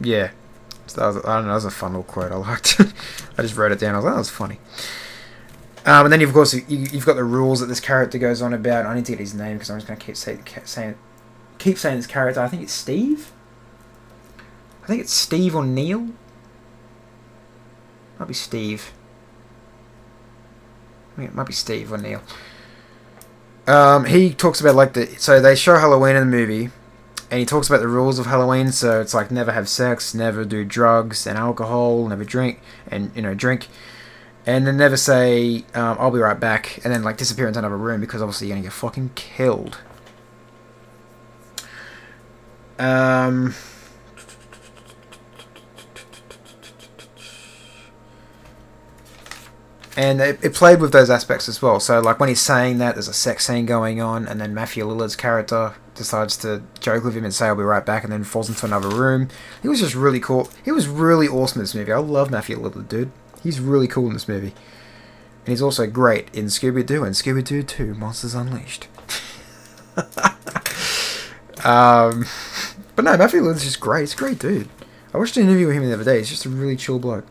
[0.00, 0.30] yeah.
[0.86, 2.32] So that was, I don't know, that was a fun little quote.
[2.32, 2.80] I liked.
[3.38, 3.94] I just wrote it down.
[3.94, 4.58] I was like, that was funny.
[5.84, 8.52] Um, and then, of course, you, have got the rules that this character goes on
[8.52, 8.86] about.
[8.86, 10.96] I need to get his name because I'm just going to keep say, saying,
[11.58, 12.40] keep saying this character.
[12.40, 13.32] I think it's Steve.
[14.84, 16.08] I think it's Steve or Neil.
[18.22, 18.92] Might be Steve.
[21.18, 22.22] I it might be Steve or Neil.
[23.66, 26.70] Um, he talks about like the so they show Halloween in the movie,
[27.32, 28.70] and he talks about the rules of Halloween.
[28.70, 33.22] So it's like never have sex, never do drugs and alcohol, never drink, and you
[33.22, 33.66] know drink,
[34.46, 37.76] and then never say um, "I'll be right back," and then like disappear into another
[37.76, 39.78] room because obviously you're gonna get fucking killed.
[42.78, 43.56] Um.
[49.96, 51.78] And it, it, played with those aspects as well.
[51.78, 54.86] So, like when he's saying that, there's a sex scene going on, and then Matthew
[54.86, 58.24] Lillard's character decides to joke with him and say, I'll be right back, and then
[58.24, 59.28] falls into another room.
[59.60, 60.48] He was just really cool.
[60.64, 61.92] He was really awesome in this movie.
[61.92, 63.12] I love Matthew Lillard, dude.
[63.42, 64.54] He's really cool in this movie.
[65.44, 68.86] And he's also great in Scooby Doo and Scooby Doo 2 Monsters Unleashed.
[71.64, 72.24] um,
[72.94, 74.00] but no, Matthew Lillard's just great.
[74.00, 74.68] He's a great dude.
[75.12, 76.18] I watched an interview with him the other day.
[76.18, 77.26] He's just a really chill bloke.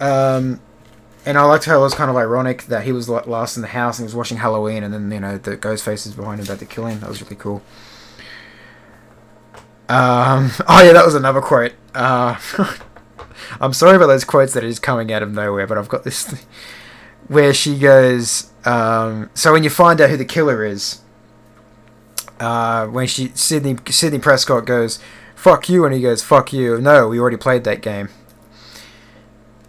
[0.00, 0.60] Um,
[1.24, 3.68] and I liked how it was kind of ironic that he was last in the
[3.68, 6.46] house and he was watching Halloween, and then you know the ghost faces behind him
[6.46, 7.00] about to kill him.
[7.00, 7.62] That was really cool.
[9.88, 11.72] Um, oh yeah, that was another quote.
[11.94, 12.38] Uh,
[13.60, 16.24] I'm sorry about those quotes that just coming out of nowhere, but I've got this
[16.26, 16.40] thing
[17.28, 18.50] where she goes.
[18.64, 21.00] Um, so when you find out who the killer is,
[22.40, 24.98] uh, when she Sydney Sidney Prescott goes,
[25.36, 28.08] "Fuck you," and he goes, "Fuck you." No, we already played that game.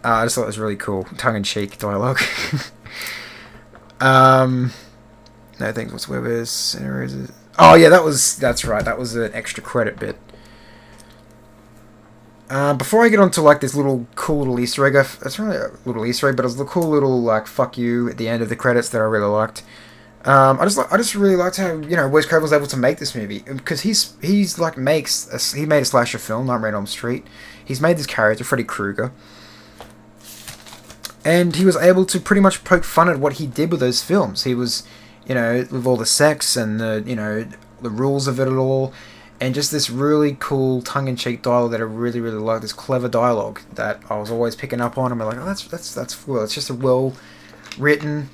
[0.04, 2.20] Uh, I just thought it was really cool, tongue-in-cheek dialogue.
[4.00, 4.72] um,
[5.58, 5.92] no thanks.
[5.92, 6.76] What's Weber's?
[7.58, 8.84] Oh yeah, that was that's right.
[8.84, 10.16] That was an extra credit bit.
[12.50, 15.56] Uh, before I get on to like this little cool little Easter egg, it's really
[15.56, 18.42] a little Easter egg, but it's a cool little like "fuck you" at the end
[18.42, 19.62] of the credits that I really liked.
[20.26, 22.76] Um, I just I just really liked how you know Wes Craven was able to
[22.76, 26.68] make this movie because he's he's like makes a, he made a slasher film, Nightmare
[26.68, 27.26] on Elm Street.
[27.64, 29.12] He's made this character Freddy Krueger
[31.24, 34.02] and he was able to pretty much poke fun at what he did with those
[34.02, 34.44] films.
[34.44, 34.86] He was,
[35.26, 37.46] you know, with all the sex and the, you know,
[37.80, 38.92] the rules of it all,
[39.40, 42.60] and just this really cool tongue-in-cheek dialogue that I really, really like.
[42.62, 45.12] This clever dialogue that I was always picking up on.
[45.12, 48.30] And I'm like, oh, that's that's that's well, it's just a well-written,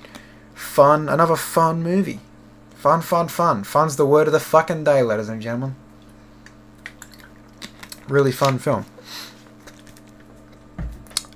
[0.55, 2.20] fun, another fun movie.
[2.74, 3.64] Fun, fun, fun.
[3.64, 5.76] Fun's the word of the fucking day, ladies and gentlemen.
[8.09, 8.87] Really fun film.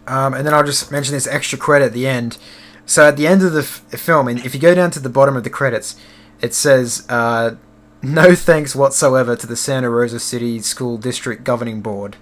[0.07, 2.39] Um, and then I'll just mention this extra credit at the end.
[2.87, 5.09] So at the end of the f- film, and if you go down to the
[5.09, 5.97] bottom of the credits,
[6.43, 7.57] it says, uh,
[8.03, 12.17] "No thanks whatsoever to the Santa Rosa City School District Governing Board."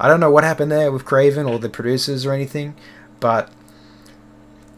[0.00, 2.74] I don't know what happened there with Craven or the producers or anything,
[3.20, 3.50] but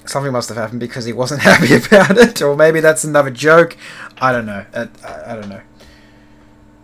[0.05, 3.77] something must have happened because he wasn't happy about it, or maybe that's another joke.
[4.20, 4.64] I don't know.
[4.75, 5.62] I, I, I don't know.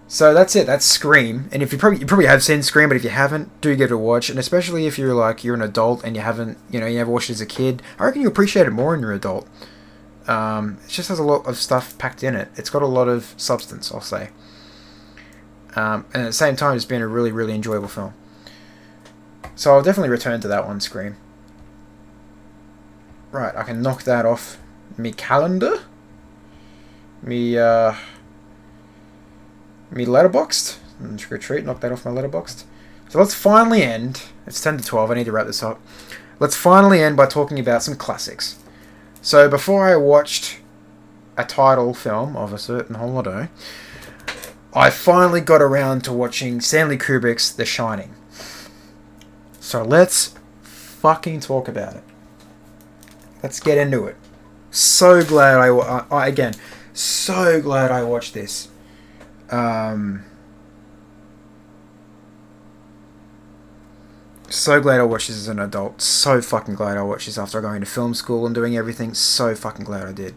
[0.08, 0.66] So that's it.
[0.66, 1.48] That's Scream.
[1.52, 3.90] And if you probably you probably have seen Scream, but if you haven't, do give
[3.90, 4.30] it a watch.
[4.30, 7.10] And especially if you're like you're an adult and you haven't, you know, you never
[7.10, 9.48] watched it as a kid, I reckon you appreciate it more when you're adult.
[10.28, 12.48] Um, it just has a lot of stuff packed in it.
[12.56, 14.30] It's got a lot of substance, I'll say.
[15.74, 18.14] Um, and at the same time, it's been a really, really enjoyable film.
[19.54, 21.16] So I'll definitely return to that one, Scream.
[23.30, 24.58] Right, I can knock that off
[24.96, 25.80] me calendar.
[27.22, 27.94] Me, uh
[29.90, 30.78] me Letterboxd.
[31.00, 32.64] And mm, Trick 'r Treat, knock that off my Letterboxd.
[33.08, 34.22] So let's finally end.
[34.46, 35.80] It's 10 to 12, I need to wrap this up.
[36.38, 38.58] Let's finally end by talking about some classics.
[39.22, 40.58] So before I watched
[41.36, 43.48] a title film of a certain holiday,
[44.74, 48.14] I finally got around to watching Stanley Kubrick's The Shining.
[49.60, 52.04] So let's fucking talk about it.
[53.42, 54.16] Let's get into it.
[54.70, 55.68] So glad I,
[56.10, 56.54] I again,
[56.92, 58.68] so glad I watched this.
[59.50, 60.24] Um,
[64.48, 66.00] so glad I watched this as an adult.
[66.00, 69.14] So fucking glad I watched this after going to film school and doing everything.
[69.14, 70.34] So fucking glad I did.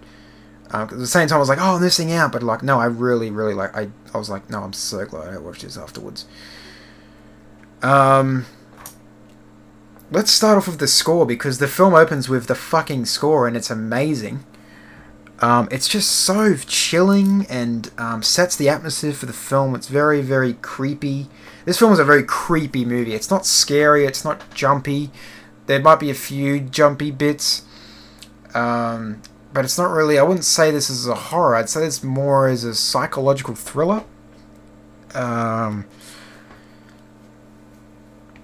[0.72, 2.80] Um, at the same time, I was like, "Oh, I'm missing out," but like, no,
[2.80, 3.76] I really, really like.
[3.76, 6.26] I, I was like, "No, I'm so glad I watched this afterwards."
[7.82, 8.46] Um,
[10.12, 13.56] let's start off with the score because the film opens with the fucking score and
[13.56, 14.44] it's amazing.
[15.42, 19.74] Um, it's just so chilling and um, sets the atmosphere for the film.
[19.74, 21.28] It's very, very creepy.
[21.66, 23.14] This film is a very creepy movie.
[23.14, 24.06] It's not scary.
[24.06, 25.12] It's not jumpy.
[25.68, 27.64] There might be a few jumpy bits,
[28.54, 29.22] um,
[29.54, 30.18] but it's not really.
[30.18, 31.56] I wouldn't say this is a horror.
[31.56, 34.04] I'd say this more as a psychological thriller.
[35.14, 35.86] Um,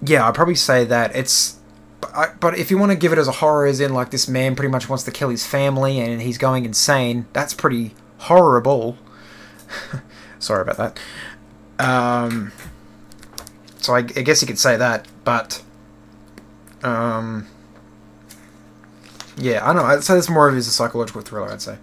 [0.02, 1.60] yeah, I'd probably say that it's.
[2.14, 4.28] But, but if you want to give it as a horror, as in like this
[4.28, 8.98] man pretty much wants to kill his family and he's going insane, that's pretty horrible.
[10.40, 11.00] Sorry about that.
[11.78, 12.52] Um,
[13.78, 15.62] so I, I, guess you could say that, but
[16.84, 17.48] um,
[19.36, 19.90] yeah, I don't know.
[19.90, 21.52] I'd say this more of is a psychological thriller.
[21.52, 21.78] I'd say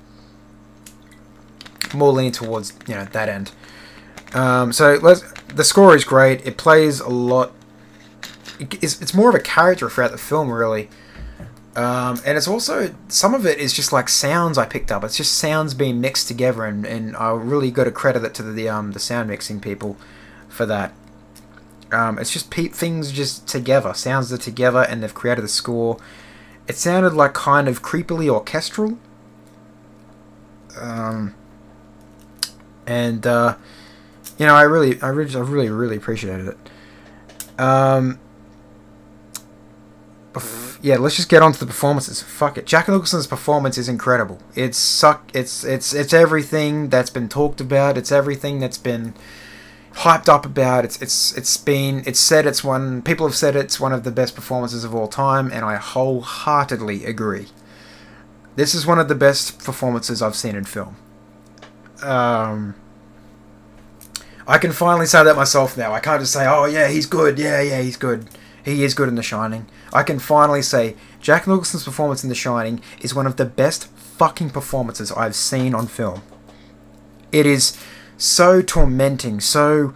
[1.92, 3.52] more leaning towards you know that end.
[4.32, 4.98] Um, so.
[5.54, 6.46] The score is great.
[6.46, 7.52] It plays a lot.
[8.80, 10.88] It's, it's more of a character throughout the film, really.
[11.74, 15.04] Um, and it's also some of it is just like sounds I picked up.
[15.04, 18.42] It's just sounds being mixed together, and, and I really got to credit it to
[18.42, 19.96] the um, the sound mixing people
[20.48, 20.92] for that.
[21.90, 25.98] Um, it's just pe- things just together, sounds are together, and they've created a score.
[26.68, 28.98] It sounded like kind of creepily orchestral.
[30.78, 31.34] Um,
[32.86, 33.56] and uh,
[34.38, 37.60] you know, I really, I really, I really, really appreciated it.
[37.60, 38.18] Um,
[40.80, 42.22] yeah, let's just get on to the performances.
[42.22, 44.38] Fuck it, Jack Nicholson's performance is incredible.
[44.54, 45.30] It's suck.
[45.34, 47.98] It's it's it's everything that's been talked about.
[47.98, 49.14] It's everything that's been
[49.96, 50.84] hyped up about.
[50.84, 53.02] It's it's it's been it's said it's one.
[53.02, 57.04] People have said it's one of the best performances of all time, and I wholeheartedly
[57.04, 57.48] agree.
[58.56, 60.96] This is one of the best performances I've seen in film.
[62.02, 62.74] Um,
[64.46, 65.92] I can finally say that myself now.
[65.92, 67.38] I can't just say, "Oh yeah, he's good.
[67.38, 68.28] Yeah, yeah, he's good.
[68.64, 72.34] He is good in The Shining." I can finally say Jack Nicholson's performance in The
[72.34, 76.22] Shining is one of the best fucking performances I've seen on film.
[77.30, 77.78] It is
[78.16, 79.94] so tormenting, so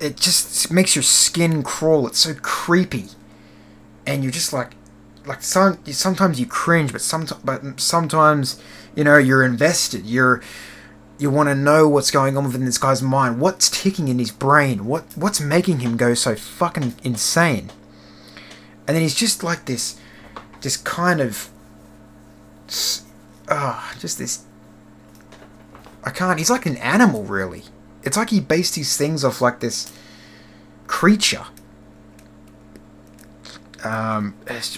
[0.00, 2.06] it just makes your skin crawl.
[2.06, 3.06] It's so creepy,
[4.06, 4.72] and you're just like,
[5.26, 8.60] like some sometimes you cringe, but sometimes but sometimes
[8.96, 10.06] you know you're invested.
[10.06, 10.42] You're
[11.18, 13.40] you want to know what's going on within this guy's mind.
[13.40, 14.86] What's ticking in his brain?
[14.86, 17.70] What what's making him go so fucking insane?
[18.90, 20.00] And then he's just like this,
[20.60, 21.48] just kind of,
[23.48, 24.42] ah, oh, just this.
[26.02, 26.36] I can't.
[26.40, 27.62] He's like an animal, really.
[28.02, 29.96] It's like he based these things off like this
[30.88, 31.44] creature.
[33.84, 34.34] Um,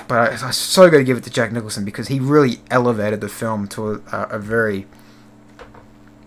[0.08, 3.22] but I, I so got to give it to Jack Nicholson because he really elevated
[3.22, 4.86] the film to a, a very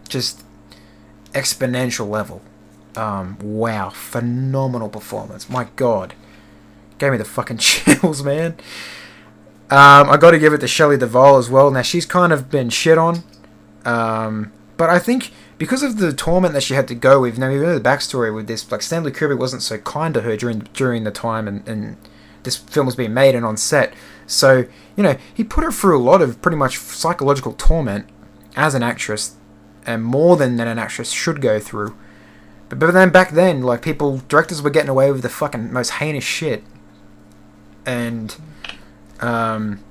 [0.10, 0.44] just
[1.34, 2.42] exponential level.
[2.96, 5.52] Um, wow, phenomenal performance.
[5.52, 6.16] My God,
[6.98, 8.56] gave me the fucking chills, man.
[9.70, 11.72] Um, I got to give it to Shelley Duvall as well.
[11.72, 13.24] Now she's kind of been shit on,
[13.84, 17.38] um, but I think because of the torment that she had to go with.
[17.38, 18.70] Now we know the backstory with this.
[18.72, 21.98] Like Stanley Kubrick wasn't so kind to her during during the time and, and
[22.44, 23.94] this film was being made and on set.
[24.28, 24.66] So
[24.96, 28.08] you know he put her through a lot of pretty much psychological torment
[28.56, 29.36] as an actress
[29.86, 31.96] and more than an actress should go through.
[32.70, 35.92] But, but then back then, like people, directors were getting away with the fucking most
[35.92, 36.64] heinous shit,
[37.86, 38.36] and
[39.20, 39.84] um,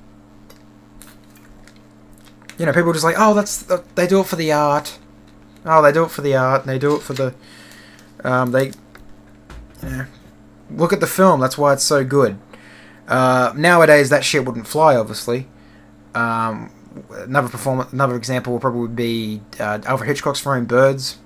[2.58, 3.62] you know, people were just like, oh, that's
[3.94, 4.98] they do it for the art.
[5.64, 7.34] Oh, they do it for the art, and they do it for the
[8.22, 8.72] um, they.
[9.82, 10.06] Yeah,
[10.70, 11.40] look at the film.
[11.40, 12.38] That's why it's so good.
[13.06, 15.46] Uh, nowadays, that shit wouldn't fly, obviously.
[16.14, 16.72] Um,
[17.10, 21.18] another performance, another example will probably be uh, Alfred Hitchcock's throwing birds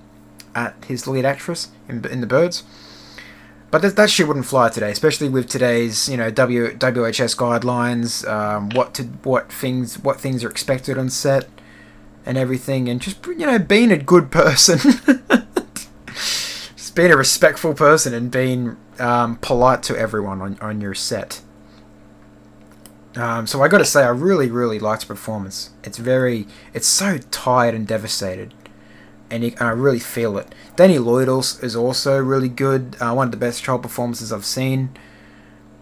[0.55, 2.65] at his lead actress in, in the birds.
[3.71, 8.27] But that, that shit wouldn't fly today, especially with today's you know w, WHS guidelines,
[8.29, 11.49] um, what to what things what things are expected on set,
[12.25, 14.79] and everything, and just you know being a good person,
[16.07, 21.43] just being a respectful person and being um, polite to everyone on on your set.
[23.17, 25.71] Um, so I got to say, I really, really liked the performance.
[25.83, 28.55] It's very, it's so tired and devastated,
[29.31, 30.55] and, you, and I really feel it.
[30.77, 32.97] Danny Lloyd is also really good.
[33.01, 34.97] Uh, one of the best child performances I've seen.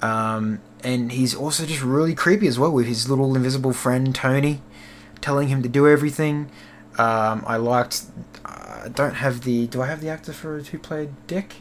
[0.03, 4.61] Um, and he's also just really creepy as well with his little invisible friend Tony
[5.21, 6.51] telling him to do everything.
[6.99, 8.05] Um, I liked.
[8.45, 9.67] I don't have the.
[9.67, 11.57] Do I have the actor for who played Dick?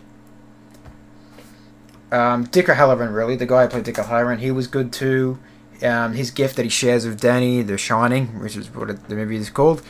[2.11, 5.39] Um, Dick O'Halloran, really, the guy who played Dick O'Halloran, he was good too.
[5.81, 9.36] Um, his gift that he shares with Danny, The Shining, which is what the movie
[9.36, 9.81] is called.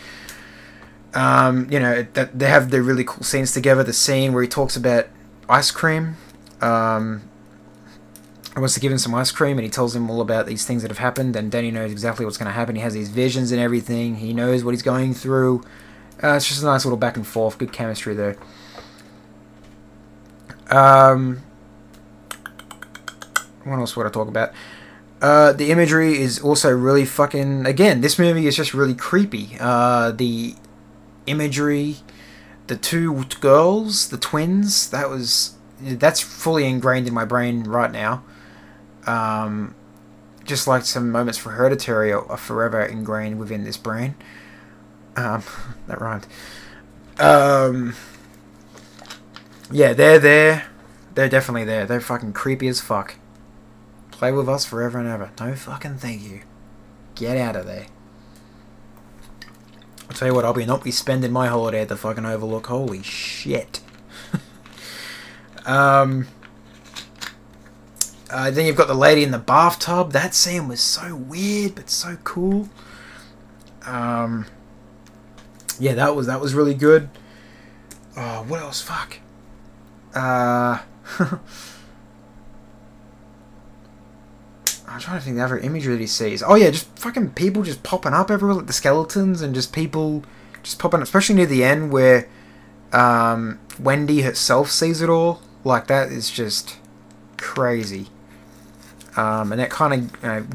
[1.15, 3.83] Um, you know, that they have the really cool scenes together.
[3.83, 5.07] The scene where he talks about
[5.49, 6.17] ice cream.
[6.61, 7.23] Um,
[8.59, 10.81] wants to give him some ice cream, and he tells him all about these things
[10.81, 11.35] that have happened.
[11.35, 12.75] And Danny knows exactly what's going to happen.
[12.75, 14.15] He has these visions and everything.
[14.15, 15.63] He knows what he's going through.
[16.23, 17.57] Uh, it's just a nice little back and forth.
[17.57, 18.37] Good chemistry there.
[20.69, 21.43] Um,
[23.63, 24.51] what else would I talk about?
[25.21, 27.65] Uh, the imagery is also really fucking.
[27.65, 29.57] Again, this movie is just really creepy.
[29.59, 30.55] Uh, the
[31.27, 31.97] imagery,
[32.67, 34.89] the two girls, the twins.
[34.89, 38.23] That was that's fully ingrained in my brain right now.
[39.05, 39.75] Um,
[40.43, 44.15] just like some moments for Hereditary are forever ingrained within this brain.
[45.15, 45.43] Um,
[45.87, 46.27] that rhymed.
[47.19, 47.95] Um,
[49.71, 50.67] yeah, they're there.
[51.15, 51.85] They're definitely there.
[51.85, 53.15] They're fucking creepy as fuck.
[54.11, 55.31] Play with us forever and ever.
[55.39, 56.41] No fucking thank you.
[57.15, 57.87] Get out of there.
[60.09, 62.67] I'll tell you what, I'll be not be spending my holiday at the fucking Overlook.
[62.67, 63.81] Holy shit.
[65.65, 66.27] um.
[68.29, 70.11] Uh, then you've got the lady in the bathtub.
[70.11, 72.69] That scene was so weird, but so cool.
[73.85, 74.45] Um.
[75.79, 77.09] Yeah, that was that was really good.
[78.15, 78.81] Oh, what else?
[78.81, 79.19] Fuck.
[80.13, 80.79] Uh.
[84.95, 86.41] I'm trying to think the other imagery that he sees.
[86.41, 90.23] Oh yeah, just fucking people just popping up everywhere, like the skeletons, and just people
[90.63, 92.29] just popping, up, especially near the end where
[92.93, 95.41] um, Wendy herself sees it all.
[95.65, 96.77] Like that is just
[97.37, 98.07] crazy,
[99.17, 100.47] um, and that kind of you know,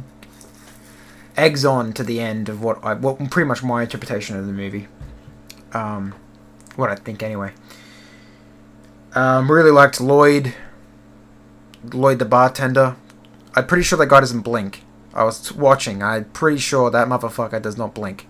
[1.37, 4.55] eggs on to the end of what I, what pretty much my interpretation of the
[4.55, 4.89] movie.
[5.75, 6.15] Um,
[6.77, 7.53] what I think anyway.
[9.15, 10.55] Um, really liked Lloyd.
[11.93, 12.97] Lloyd the bartender.
[13.55, 14.85] I'm pretty sure that guy doesn't blink.
[15.13, 16.03] I was watching.
[16.03, 18.27] I'm pretty sure that motherfucker does not blink.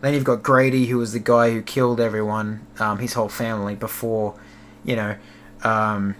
[0.00, 3.74] Then you've got Grady, who was the guy who killed everyone, um, his whole family,
[3.74, 4.38] before,
[4.84, 5.16] you know,
[5.64, 6.14] um,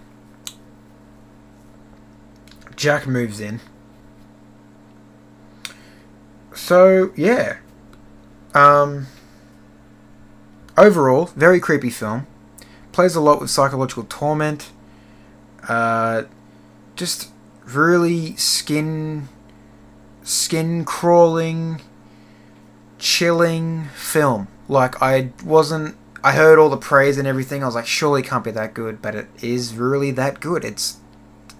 [2.75, 3.61] Jack moves in.
[6.53, 7.57] So, yeah.
[8.53, 9.07] Um,
[10.77, 12.27] overall, very creepy film.
[12.91, 14.71] Plays a lot with psychological torment.
[15.67, 16.23] Uh,
[16.95, 17.31] just
[17.75, 19.27] really skin
[20.23, 21.81] skin crawling
[22.97, 24.47] chilling film.
[24.67, 27.63] Like i wasn't i heard all the praise and everything.
[27.63, 30.63] I was like surely can't be that good but it is really that good.
[30.63, 30.97] It's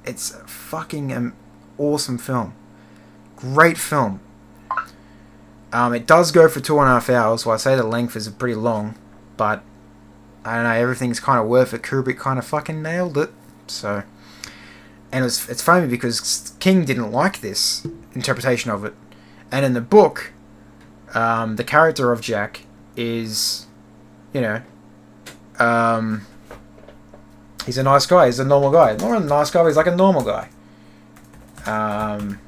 [0.06, 1.34] it's fucking an
[1.78, 2.54] awesome film.
[3.36, 4.20] Great film.
[5.72, 7.44] Um, it does go for two and a half hours.
[7.44, 8.96] So i say the length is pretty long
[9.38, 9.64] but
[10.44, 11.82] i don't know everything's kind of worth it.
[11.82, 13.32] Kubrick kind of fucking nailed it
[13.68, 14.04] so
[15.12, 18.94] and it's it's funny because King didn't like this interpretation of it,
[19.52, 20.32] and in the book,
[21.14, 22.62] um, the character of Jack
[22.96, 23.66] is,
[24.34, 24.62] you know,
[25.58, 26.26] um,
[27.66, 28.28] he's a nice guy.
[28.28, 28.96] He's a normal guy.
[28.96, 29.66] Not a nice guy.
[29.66, 30.50] He's like a normal guy.
[31.66, 32.40] Um,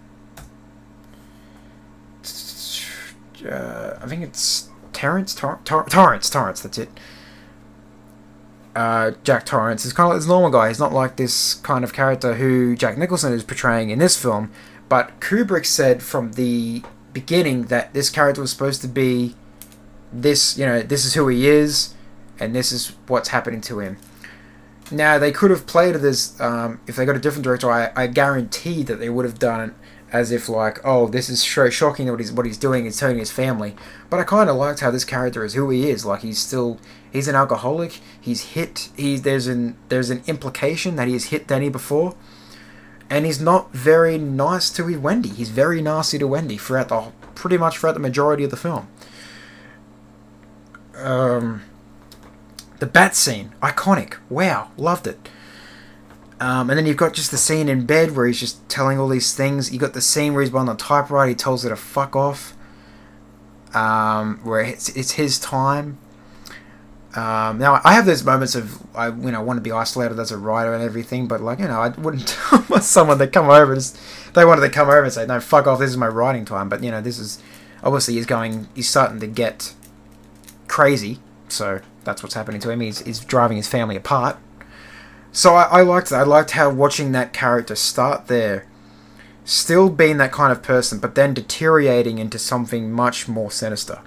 [3.49, 6.29] uh, I think it's Terrence Tor- Tor- Torrance.
[6.29, 6.61] Torrance.
[6.61, 6.89] That's it
[8.75, 10.69] uh, Jack Torrance is kind of like this normal guy.
[10.69, 14.51] He's not like this kind of character who Jack Nicholson is portraying in this film.
[14.89, 19.35] But Kubrick said from the beginning that this character was supposed to be
[20.11, 21.93] this, you know, this is who he is,
[22.39, 23.97] and this is what's happening to him.
[24.89, 27.71] Now they could have played as um, if they got a different director.
[27.71, 29.73] I, I guarantee that they would have done it
[30.11, 32.83] as if like, oh, this is so shocking what he's what he's doing.
[32.83, 33.75] He's telling his family.
[34.09, 36.05] But I kind of liked how this character is who he is.
[36.05, 36.79] Like he's still
[37.11, 37.99] he's an alcoholic.
[38.19, 38.89] He's hit.
[38.95, 42.15] He's there's an there's an implication that he has hit Danny before,
[43.09, 45.29] and he's not very nice to Wendy.
[45.29, 48.87] He's very nasty to Wendy throughout the pretty much throughout the majority of the film.
[50.95, 51.63] Um,
[52.79, 54.17] the bat scene, iconic.
[54.29, 55.29] Wow, loved it.
[56.39, 59.07] Um, and then you've got just the scene in bed where he's just telling all
[59.07, 59.71] these things.
[59.71, 61.29] You got the scene where he's on the typewriter.
[61.29, 62.55] He tells her to fuck off.
[63.75, 65.99] Um, where it's, it's his time.
[67.13, 70.31] Um, now I have those moments of I you know want to be isolated as
[70.31, 73.75] a writer and everything, but like you know I wouldn't tell someone to come over.
[73.75, 73.97] Just,
[74.33, 75.79] they wanted to come over and say no, fuck off.
[75.79, 76.69] This is my writing time.
[76.69, 77.41] But you know this is
[77.83, 78.69] obviously he's going.
[78.75, 79.73] He's starting to get
[80.67, 81.19] crazy.
[81.49, 82.79] So that's what's happening to him.
[82.79, 84.37] He's, he's driving his family apart.
[85.33, 86.21] So I, I liked that.
[86.21, 88.65] I liked how watching that character start there
[89.43, 93.99] still being that kind of person, but then deteriorating into something much more sinister.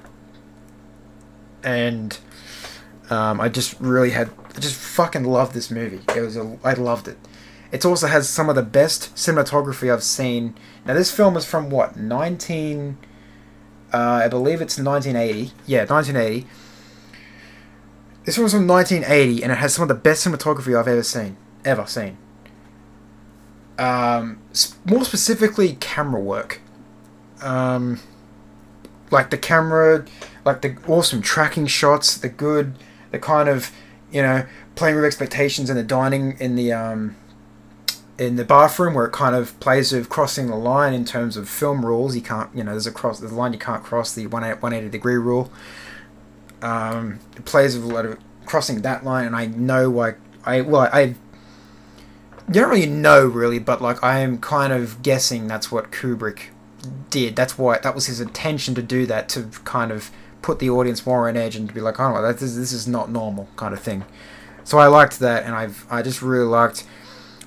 [1.63, 2.19] And
[3.11, 6.01] um, I just really had, I just fucking loved this movie.
[6.17, 7.19] It was, a, I loved it.
[7.73, 10.55] It also has some of the best cinematography I've seen.
[10.87, 12.97] Now this film is from what 19,
[13.93, 15.53] uh, I believe it's 1980.
[15.67, 16.47] Yeah, 1980.
[18.25, 21.37] This was from 1980, and it has some of the best cinematography I've ever seen,
[21.65, 22.17] ever seen
[23.79, 24.39] um,
[24.85, 26.61] more specifically camera work.
[27.43, 28.01] Um,
[29.11, 30.07] like the camera,
[30.45, 32.75] like the awesome tracking shots, the good,
[33.15, 33.71] the kind of,
[34.13, 37.17] you know, playing with expectations in the dining, in the, um,
[38.19, 41.49] in the bathroom where it kind of plays with crossing the line in terms of
[41.49, 42.15] film rules.
[42.15, 44.89] You can't, you know, there's a cross, there's a line you can't cross the 180
[44.89, 45.51] degree rule.
[46.63, 50.61] Um, it plays with a lot of crossing that line, and I know like I
[50.61, 51.15] well I
[52.49, 56.51] you don't really know really, but like I am kind of guessing that's what Kubrick
[57.11, 57.37] did.
[57.37, 60.11] That's why that was his intention to do that to kind of
[60.45, 62.87] put the audience more on edge and to be like, oh, this is, this is
[62.87, 64.05] not normal kind of thing.
[64.63, 66.87] So I liked that, and I've I just really liked.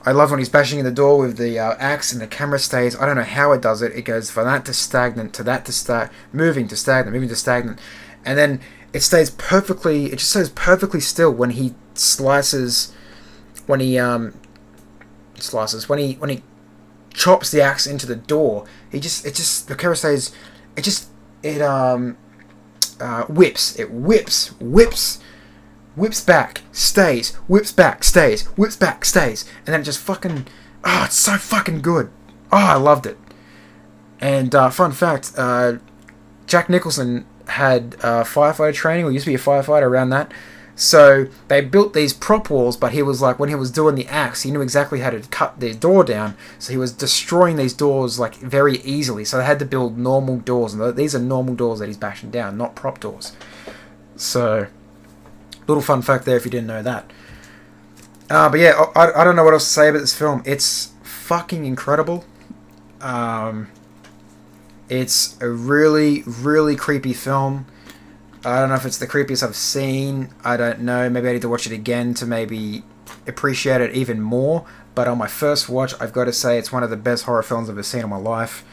[0.03, 2.57] I love when he's bashing in the door with the uh, axe and the camera
[2.57, 2.95] stays.
[2.95, 3.91] I don't know how it does it.
[3.93, 7.35] It goes from that to stagnant to that to start moving to stagnant, moving to
[7.35, 7.79] stagnant,
[8.25, 8.61] and then
[8.93, 10.05] it stays perfectly.
[10.07, 12.93] It just stays perfectly still when he slices,
[13.67, 14.33] when he um
[15.35, 15.87] slices.
[15.87, 16.43] When he when he
[17.13, 20.31] chops the axe into the door, he just it just the camera says
[20.75, 21.09] it just
[21.43, 22.17] it um
[22.99, 23.77] uh, whips.
[23.79, 25.19] It whips whips
[25.95, 30.45] whips back stays whips back stays whips back stays and then it just fucking
[30.83, 32.11] oh it's so fucking good.
[32.51, 33.17] Oh I loved it.
[34.19, 35.77] And uh, fun fact uh,
[36.45, 40.31] Jack Nicholson had uh, firefighter training or used to be a firefighter around that
[40.79, 44.05] so they built these prop walls, but he was like, when he was doing the
[44.05, 46.37] axe, he knew exactly how to cut their door down.
[46.59, 49.25] So he was destroying these doors like very easily.
[49.25, 52.29] So they had to build normal doors, and these are normal doors that he's bashing
[52.29, 53.35] down, not prop doors.
[54.17, 54.67] So,
[55.65, 57.11] little fun fact there if you didn't know that.
[58.29, 60.43] Uh, but yeah, I, I don't know what else to say about this film.
[60.45, 62.23] It's fucking incredible.
[63.01, 63.69] Um,
[64.89, 67.65] it's a really, really creepy film.
[68.45, 70.29] I don't know if it's the creepiest I've seen.
[70.43, 71.09] I don't know.
[71.09, 72.83] Maybe I need to watch it again to maybe
[73.25, 74.65] appreciate it even more.
[74.95, 77.43] But on my first watch, I've got to say it's one of the best horror
[77.43, 78.63] films I've ever seen in my life.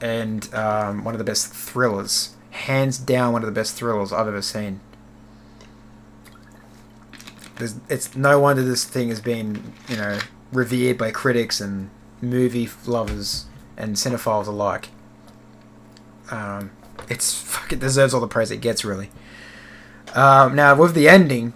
[0.00, 2.36] And um, one of the best thrillers.
[2.50, 4.80] Hands down, one of the best thrillers I've ever seen.
[7.56, 10.18] There's, it's no wonder this thing has been, you know,
[10.52, 11.90] revered by critics and
[12.20, 13.46] movie lovers
[13.76, 14.88] and cinephiles alike.
[16.30, 16.70] Um,
[17.08, 19.10] it's fucking deserves all the praise it gets, really.
[20.14, 21.52] Um, now with the ending,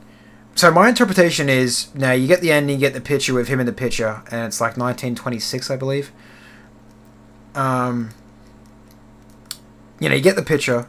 [0.55, 3.61] so my interpretation is now you get the ending, you get the picture with him
[3.61, 6.13] in the picture, and it's like 1926, I believe.
[7.55, 8.11] Um,
[9.99, 10.87] you know, you get the picture,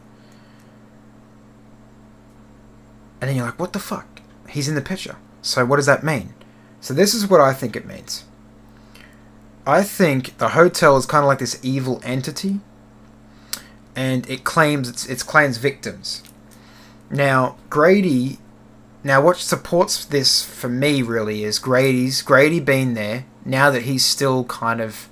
[3.20, 4.20] and then you're like, what the fuck?
[4.48, 5.16] He's in the picture.
[5.40, 6.34] So what does that mean?
[6.80, 8.24] So this is what I think it means.
[9.66, 12.60] I think the hotel is kind of like this evil entity
[13.94, 16.22] and it claims its, its claims victims.
[17.10, 18.38] Now Grady,
[19.04, 24.04] now what supports this for me really is Grady's Grady being there now that he's
[24.04, 25.08] still kind of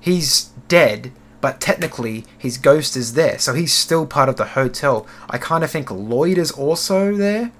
[0.00, 5.06] he's dead, but technically his ghost is there, so he's still part of the hotel.
[5.30, 7.52] I kind of think Lloyd is also there.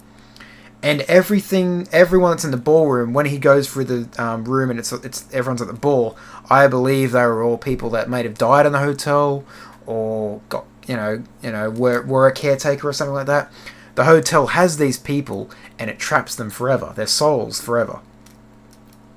[0.81, 4.79] And everything, everyone that's in the ballroom, when he goes through the um, room and
[4.79, 6.15] it's it's everyone's at the ball,
[6.49, 9.43] I believe they were all people that might have died in the hotel
[9.89, 13.51] or got you know you know were were a caretaker or something like that.
[13.95, 16.93] The hotel has these people and it traps them forever.
[16.95, 17.99] Their souls forever.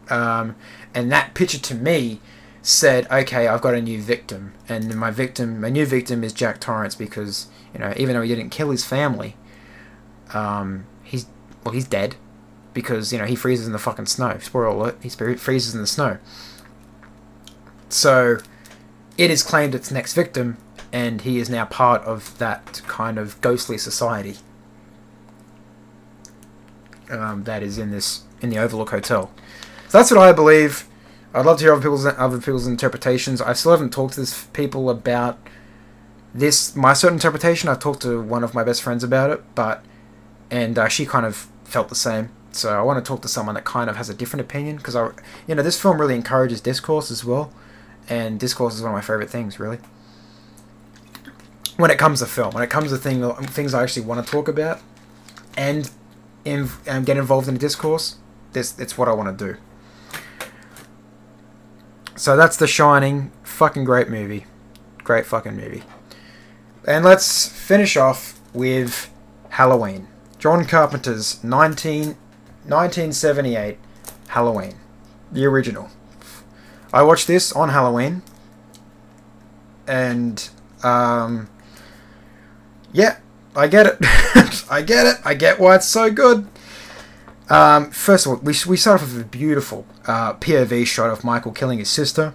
[0.08, 0.56] Um,
[0.94, 2.20] and that picture to me
[2.62, 6.58] said, okay, I've got a new victim, and my victim, my new victim is Jack
[6.58, 9.36] Torrance because you know even though he didn't kill his family,
[10.32, 11.26] um, he's
[11.64, 12.16] well he's dead
[12.72, 14.38] because you know he freezes in the fucking snow.
[14.38, 16.16] Spoiler alert: he freezes in the snow.
[17.90, 18.38] So
[19.18, 20.56] it is claimed its next victim,
[20.92, 24.36] and he is now part of that kind of ghostly society
[27.10, 29.30] um, that is in this in the Overlook Hotel.
[29.88, 30.88] So that's what I believe.
[31.34, 33.40] I'd love to hear other people's other people's interpretations.
[33.40, 35.38] I still haven't talked to this people about
[36.34, 37.68] this my certain interpretation.
[37.68, 39.84] I've talked to one of my best friends about it, but
[40.50, 42.30] and uh, she kind of felt the same.
[42.52, 44.94] So I want to talk to someone that kind of has a different opinion because
[44.94, 45.10] I,
[45.46, 47.50] you know, this film really encourages discourse as well
[48.08, 49.78] and discourse is one of my favorite things, really.
[51.76, 54.30] When it comes to film, when it comes to thing, things I actually want to
[54.30, 54.80] talk about,
[55.56, 55.90] and
[56.44, 58.16] in, get involved in a discourse,
[58.52, 59.56] this it's what I want to do.
[62.16, 63.32] So that's The Shining.
[63.42, 64.46] Fucking great movie.
[64.98, 65.82] Great fucking movie.
[66.86, 69.10] And let's finish off with
[69.50, 70.08] Halloween.
[70.38, 72.16] John Carpenter's 19,
[72.66, 73.78] 1978
[74.28, 74.74] Halloween.
[75.30, 75.90] The original.
[76.92, 78.22] I watched this on Halloween.
[79.86, 80.48] And,
[80.82, 81.48] um,
[82.92, 83.18] yeah,
[83.56, 83.96] I get it.
[84.70, 85.16] I get it.
[85.24, 86.46] I get why it's so good.
[87.48, 91.24] Um, first of all, we, we start off with a beautiful uh, POV shot of
[91.24, 92.34] Michael killing his sister.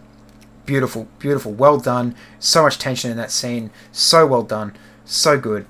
[0.66, 2.16] Beautiful, beautiful, well done.
[2.39, 3.72] So much tension in that scene.
[3.91, 4.76] So well done.
[5.05, 5.66] So good.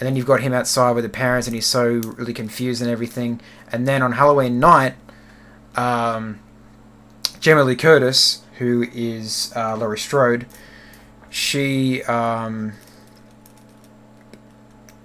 [0.00, 2.90] And then you've got him outside with the parents, and he's so really confused and
[2.90, 3.40] everything.
[3.70, 4.94] And then on Halloween night,
[5.76, 6.40] um,
[7.40, 10.46] Jamie Lee Curtis, who is uh, Laurie Strode,
[11.30, 12.72] she, um,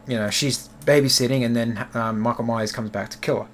[0.08, 3.50] you know, she's babysitting, and then um, Michael Myers comes back to kill her.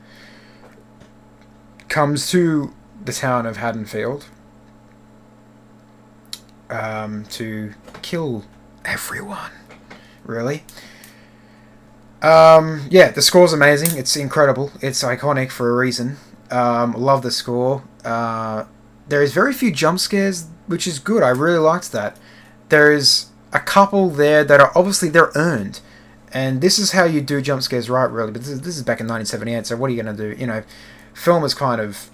[1.87, 4.25] Comes to the town of Haddonfield
[6.69, 8.45] um, to kill
[8.85, 9.51] everyone.
[10.23, 10.63] Really.
[12.21, 13.97] Um, yeah, the score's amazing.
[13.97, 14.71] It's incredible.
[14.81, 16.17] It's iconic for a reason.
[16.51, 17.83] Um, love the score.
[18.03, 18.65] Uh,
[19.07, 21.23] there is very few jump scares, which is good.
[21.23, 22.17] I really liked that.
[22.69, 25.81] There is a couple there that are obviously they're earned,
[26.31, 28.31] and this is how you do jump scares right, really.
[28.31, 30.35] But this is, this is back in 1978, so what are you gonna do?
[30.39, 30.63] You know,
[31.13, 32.09] film is kind of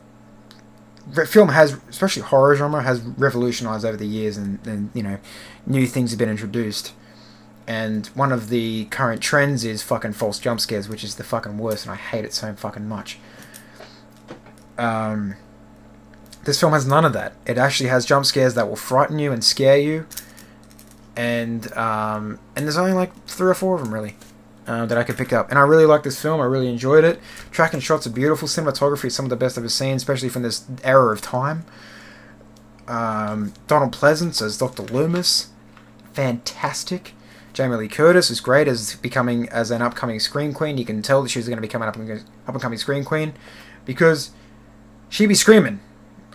[1.28, 5.20] film has, especially horror genre, has revolutionized over the years, and, and you know,
[5.66, 6.94] new things have been introduced.
[7.68, 11.58] And one of the current trends is fucking false jump scares, which is the fucking
[11.58, 13.20] worst, and I hate it so fucking much.
[14.78, 15.36] Um,
[16.46, 17.34] this film has none of that.
[17.46, 20.06] It actually has jump scares that will frighten you and scare you,
[21.16, 24.16] and um, and there's only like three or four of them really
[24.68, 25.50] uh, that I could pick up.
[25.50, 26.40] And I really like this film.
[26.40, 27.20] I really enjoyed it.
[27.52, 28.48] Track and shots are beautiful.
[28.48, 31.66] Cinematography is some of the best I've ever seen, especially from this era of time.
[32.88, 34.84] Um, Donald Pleasence as Dr.
[34.84, 35.50] Loomis,
[36.14, 37.14] fantastic.
[37.54, 40.78] Jamie Lee Curtis is great as becoming as an upcoming screen queen.
[40.78, 43.04] You can tell that she's going to become an up and, up and coming screen
[43.04, 43.34] queen
[43.86, 44.32] because
[45.10, 45.80] she be screaming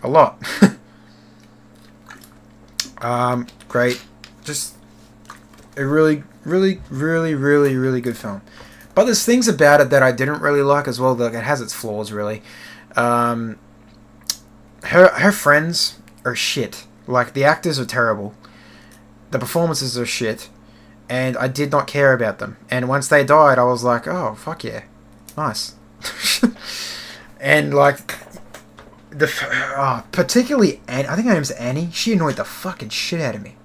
[0.03, 0.41] a lot.
[3.01, 4.01] um, great,
[4.43, 4.75] just
[5.77, 8.41] a really, really, really, really, really good film.
[8.93, 11.15] But there's things about it that I didn't really like as well.
[11.15, 12.41] Like it has its flaws, really.
[12.95, 13.57] Um,
[14.83, 16.85] her her friends are shit.
[17.07, 18.33] Like the actors are terrible.
[19.31, 20.49] The performances are shit,
[21.09, 22.57] and I did not care about them.
[22.69, 24.83] And once they died, I was like, oh fuck yeah,
[25.37, 25.75] nice.
[27.39, 28.17] and like
[29.11, 29.31] the
[29.77, 31.89] oh, particularly Annie, I think her name's Annie.
[31.91, 33.55] She annoyed the fucking shit out of me.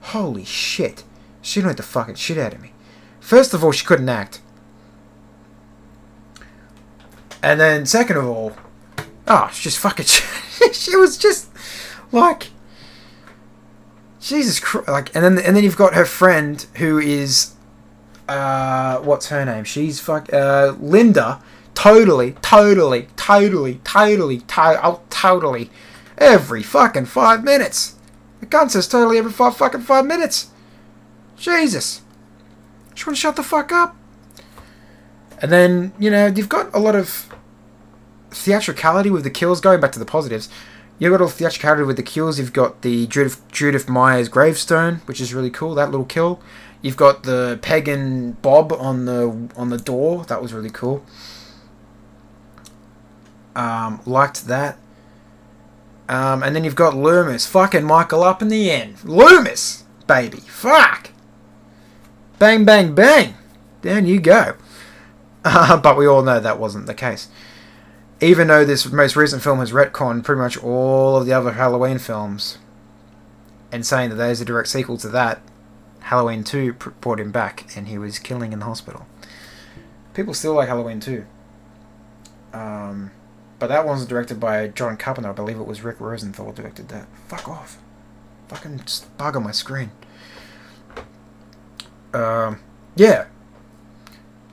[0.00, 1.04] Holy shit.
[1.42, 2.72] She annoyed the fucking shit out of me.
[3.20, 4.40] First of all, she couldn't act.
[7.42, 8.56] And then, second of all,
[9.28, 10.06] oh, she just fucking.
[10.72, 11.50] she was just
[12.10, 12.48] like.
[14.20, 14.88] Jesus Christ!
[14.88, 17.52] Like, and then and then you've got her friend who is,
[18.26, 19.64] uh, what's her name?
[19.64, 21.42] She's fuck, uh, Linda.
[21.74, 25.70] Totally, totally, totally, totally, to- oh, totally,
[26.16, 27.96] every fucking five minutes.
[28.40, 30.48] The gun says totally every five fucking five minutes.
[31.36, 32.02] Jesus.
[32.94, 33.96] Just want to shut the fuck up.
[35.42, 37.28] And then, you know, you've got a lot of
[38.30, 40.48] theatricality with the kills, going back to the positives.
[40.98, 42.38] You've got all theatricality with the kills.
[42.38, 46.40] You've got the Judith, Judith Myers gravestone, which is really cool, that little kill.
[46.82, 50.24] You've got the pagan Bob on the on the door.
[50.26, 51.04] That was really cool.
[53.54, 54.78] Um, liked that.
[56.08, 59.02] Um, and then you've got Loomis fucking Michael up in the end.
[59.04, 61.10] Loomis, baby, fuck.
[62.38, 63.34] Bang, bang, bang.
[63.82, 64.56] Down you go.
[65.46, 67.28] Uh, but we all know that wasn't the case.
[68.18, 71.98] Even though this most recent film has retconned pretty much all of the other Halloween
[71.98, 72.56] films,
[73.70, 75.42] and saying that there's a direct sequel to that,
[76.00, 79.06] Halloween 2 brought him back and he was killing in the hospital.
[80.14, 81.26] People still like Halloween 2.
[82.52, 83.10] Um,
[83.58, 85.30] but that one's directed by John Carpenter.
[85.30, 87.06] I believe it was Rick Rosenthal directed that.
[87.28, 87.78] Fuck off.
[88.48, 89.90] Fucking just bug on my screen.
[92.12, 92.60] Um,
[92.96, 93.26] yeah.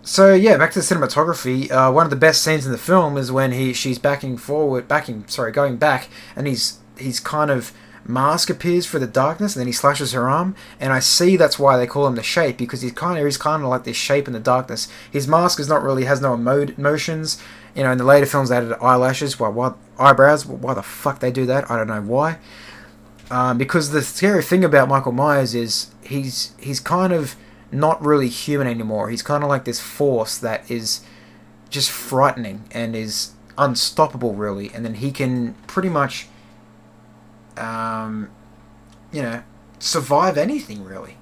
[0.01, 1.71] So yeah, back to the cinematography.
[1.71, 4.87] Uh, one of the best scenes in the film is when he she's backing forward,
[4.87, 7.71] backing sorry, going back, and he's he's kind of
[8.03, 11.59] mask appears for the darkness, and then he slashes her arm, and I see that's
[11.59, 13.97] why they call him the shape because he's kind of he's kind of like this
[13.97, 14.87] shape in the darkness.
[15.11, 17.41] His mask is not really has no emo- emotions.
[17.75, 20.45] You know, in the later films they added eyelashes, why what eyebrows?
[20.45, 21.69] Why the fuck they do that?
[21.69, 22.37] I don't know why.
[23.29, 27.35] Um, because the scary thing about Michael Myers is he's he's kind of
[27.71, 29.09] not really human anymore.
[29.09, 31.01] He's kind of like this force that is
[31.69, 34.69] just frightening and is unstoppable, really.
[34.73, 36.27] And then he can pretty much
[37.57, 38.29] um,
[39.11, 39.43] you know,
[39.79, 41.17] survive anything really.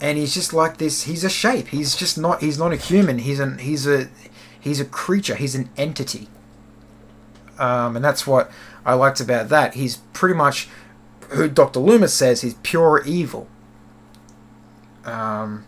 [0.00, 1.04] And he's just like this.
[1.04, 1.68] He's a shape.
[1.68, 2.40] He's just not.
[2.40, 3.18] He's not a human.
[3.18, 3.58] He's an.
[3.58, 4.08] He's a.
[4.62, 5.34] He's a creature.
[5.34, 6.28] He's an entity.
[7.58, 8.50] Um, and that's what
[8.86, 9.74] I liked about that.
[9.74, 10.68] He's pretty much
[11.30, 11.80] who Dr.
[11.80, 13.48] Loomis says he's pure evil.
[15.04, 15.64] Um,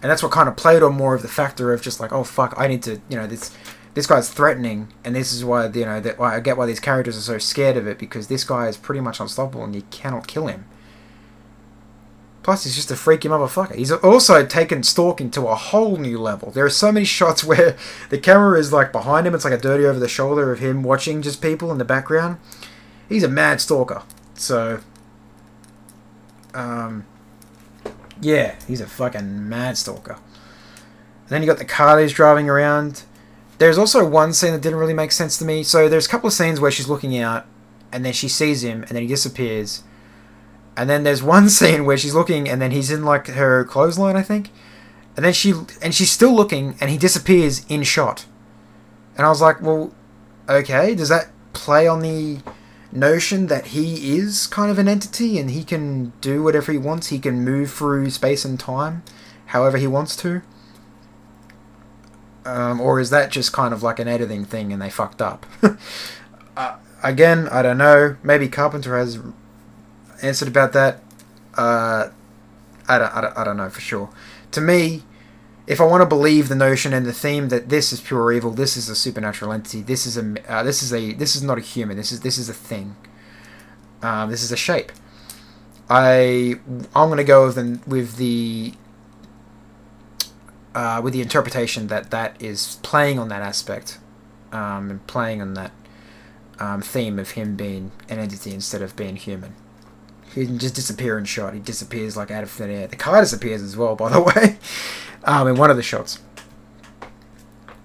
[0.00, 2.24] and that's what kind of played on more of the factor of just like, oh
[2.24, 3.54] fuck, I need to, you know, this
[3.92, 7.18] this guy's threatening, and this is why you know that I get why these characters
[7.18, 10.26] are so scared of it because this guy is pretty much unstoppable and you cannot
[10.26, 10.64] kill him.
[12.48, 13.74] Plus, he's just a freaky motherfucker.
[13.74, 16.50] He's also taken stalking to a whole new level.
[16.50, 17.76] There are so many shots where
[18.08, 19.34] the camera is like behind him.
[19.34, 22.38] It's like a dirty over the shoulder of him watching just people in the background.
[23.06, 24.02] He's a mad stalker.
[24.32, 24.80] So,
[26.54, 27.04] um,
[28.18, 30.14] yeah, he's a fucking mad stalker.
[30.14, 33.02] And then you got the car he's driving around.
[33.58, 35.64] There's also one scene that didn't really make sense to me.
[35.64, 37.44] So there's a couple of scenes where she's looking out,
[37.92, 39.82] and then she sees him, and then he disappears.
[40.78, 44.16] And then there's one scene where she's looking, and then he's in like her clothesline,
[44.16, 44.50] I think.
[45.16, 45.52] And then she
[45.82, 48.24] and she's still looking, and he disappears in shot.
[49.16, 49.92] And I was like, well,
[50.48, 52.38] okay, does that play on the
[52.92, 57.08] notion that he is kind of an entity and he can do whatever he wants?
[57.08, 59.02] He can move through space and time
[59.46, 60.42] however he wants to?
[62.44, 65.44] Um, or is that just kind of like an editing thing and they fucked up?
[66.56, 68.16] uh, again, I don't know.
[68.22, 69.18] Maybe Carpenter has
[70.22, 71.02] answered about that.
[71.56, 72.10] Uh,
[72.88, 74.10] I, don't, I, don't, I don't know for sure.
[74.52, 75.02] To me,
[75.66, 78.50] if I want to believe the notion and the theme that this is pure evil,
[78.50, 81.58] this is a supernatural entity, this is a uh, this is a this is not
[81.58, 82.96] a human, this is this is a thing.
[84.02, 84.92] Um, this is a shape.
[85.90, 86.56] I
[86.96, 88.72] I'm gonna go with the, with the
[90.74, 93.98] uh, with the interpretation that that is playing on that aspect
[94.52, 95.72] um, and playing on that
[96.58, 99.54] um, theme of him being an entity instead of being human.
[100.34, 101.54] He didn't just disappear in shot.
[101.54, 102.86] He disappears like out of thin air.
[102.86, 104.58] The car disappears as well, by the way,
[105.24, 106.20] um, in one of the shots.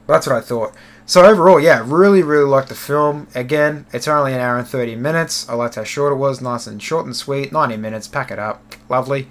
[0.08, 0.74] That's what I thought.
[1.06, 3.28] So overall, yeah, really, really liked the film.
[3.36, 5.48] Again, it's only an hour and 30 minutes.
[5.50, 7.52] I liked how short it was, nice and short and sweet.
[7.52, 8.76] 90 minutes, pack it up.
[8.90, 9.28] Lovely.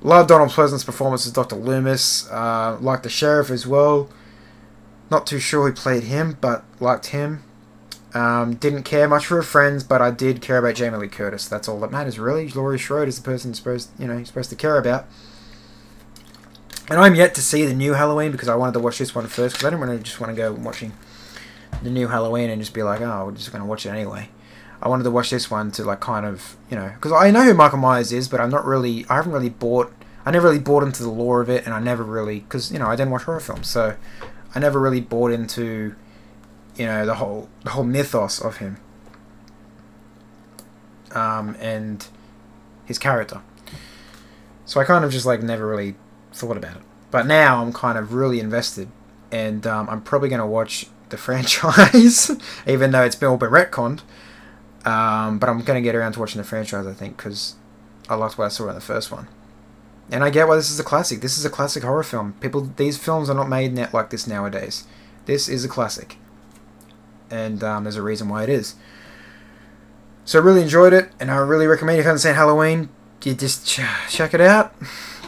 [0.00, 1.56] Love Donald Pleasence's performance as Dr.
[1.56, 2.30] Loomis.
[2.30, 4.08] Uh, liked the sheriff as well.
[5.10, 7.42] Not too sure who played him, but liked him.
[8.16, 11.46] Um, didn't care much for her friends, but I did care about Jamie Lee Curtis.
[11.46, 12.48] That's all that matters, really.
[12.48, 15.04] Laurie Strode is the person you're supposed, you know, supposed to care about.
[16.88, 19.26] And I'm yet to see the new Halloween because I wanted to watch this one
[19.26, 20.94] first because I didn't want to just want to go watching
[21.82, 24.30] the new Halloween and just be like, oh, we're just going to watch it anyway.
[24.80, 27.42] I wanted to watch this one to like kind of you know because I know
[27.42, 29.92] who Michael Myers is, but I'm not really I haven't really bought
[30.24, 32.78] I never really bought into the lore of it, and I never really because you
[32.78, 33.94] know I didn't watch horror films, so
[34.54, 35.94] I never really bought into
[36.76, 38.78] you know the whole the whole mythos of him
[41.12, 42.06] um, and
[42.84, 43.40] his character.
[44.64, 45.94] So I kind of just like never really
[46.32, 48.88] thought about it, but now I'm kind of really invested,
[49.30, 52.30] and um, I'm probably going to watch the franchise,
[52.66, 54.02] even though it's been all been retconned.
[54.84, 57.56] Um, but I'm going to get around to watching the franchise, I think, because
[58.08, 59.26] I liked what I saw in the first one.
[60.12, 61.20] And I get why this is a classic.
[61.20, 62.34] This is a classic horror film.
[62.40, 64.86] People, these films are not made net like this nowadays.
[65.24, 66.16] This is a classic,
[67.30, 68.74] and um, there's a reason why it is.
[70.24, 72.88] So I really enjoyed it, and I really recommend if you haven't seen Halloween,
[73.24, 74.74] you just ch- check it out.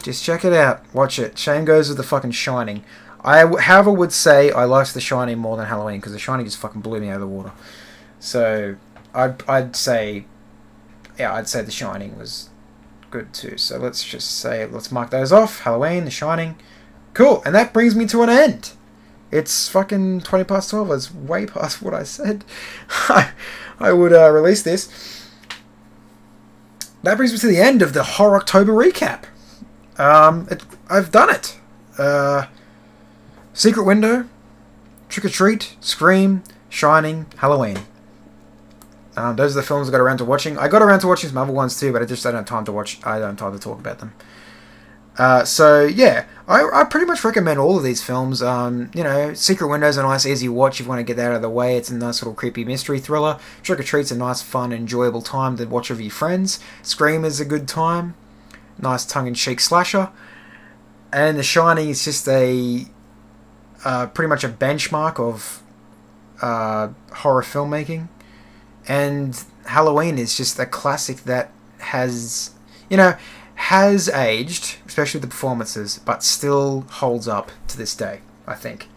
[0.03, 0.83] Just check it out.
[0.93, 1.37] Watch it.
[1.37, 2.83] Shane goes with the fucking Shining.
[3.21, 6.57] I, however, would say I liked The Shining more than Halloween because The Shining just
[6.57, 7.51] fucking blew me out of the water.
[8.19, 8.77] So
[9.13, 10.25] I'd, I'd say,
[11.17, 12.49] yeah, I'd say The Shining was
[13.11, 13.57] good too.
[13.57, 15.61] So let's just say, let's mark those off.
[15.61, 16.55] Halloween, The Shining.
[17.13, 17.43] Cool.
[17.45, 18.71] And that brings me to an end.
[19.31, 20.91] It's fucking 20 past 12.
[20.91, 22.43] It's way past what I said.
[23.09, 23.31] I,
[23.79, 25.27] I would uh, release this.
[27.03, 29.25] That brings me to the end of the Horror October recap.
[29.97, 31.57] Um, it, I've done it.
[31.97, 32.47] Uh,
[33.53, 34.27] Secret Window,
[35.09, 37.79] Trick 'r Treat, Scream, Shining, Halloween.
[39.15, 40.57] Um, those are the films I got around to watching.
[40.57, 42.63] I got around to watching some other ones too, but I just don't have time
[42.65, 42.99] to watch.
[43.05, 44.13] I don't have time to talk about them.
[45.19, 48.41] Uh, so yeah, I, I pretty much recommend all of these films.
[48.41, 51.29] Um, you know, Secret Window's a nice, easy watch if you want to get that
[51.29, 51.77] out of the way.
[51.77, 53.37] It's a nice little creepy mystery thriller.
[53.61, 56.59] Trick 'r Treat's a nice, fun, enjoyable time to watch with your friends.
[56.81, 58.15] Scream is a good time,
[58.79, 60.09] nice tongue-in-cheek slasher.
[61.11, 62.85] And The Shining is just a
[63.83, 65.61] uh, pretty much a benchmark of
[66.41, 68.07] uh, horror filmmaking
[68.89, 72.51] and Halloween is just a classic that has,
[72.89, 73.15] you know,
[73.55, 78.89] has aged, especially the performances, but still holds up to this day, I think.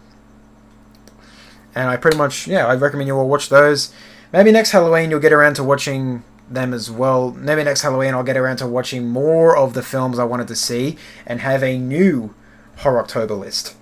[1.77, 3.95] And I pretty much, yeah, I recommend you all watch those.
[4.33, 7.31] maybe next Halloween you'll get around to watching them as well.
[7.31, 10.57] Maybe next Halloween I'll get around to watching more of the films I wanted to
[10.57, 12.35] see and have a new
[12.79, 13.77] Horror October list.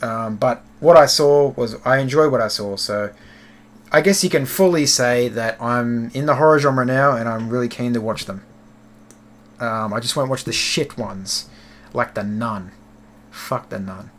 [0.00, 3.12] Um, but what I saw was I enjoyed what I saw, so
[3.92, 7.50] I guess you can fully say that I'm in the horror genre now and I'm
[7.50, 8.44] really keen to watch them.
[9.60, 11.48] Um, I just won't watch the shit ones,
[11.92, 12.72] like the Nun.
[13.30, 14.10] Fuck the Nun.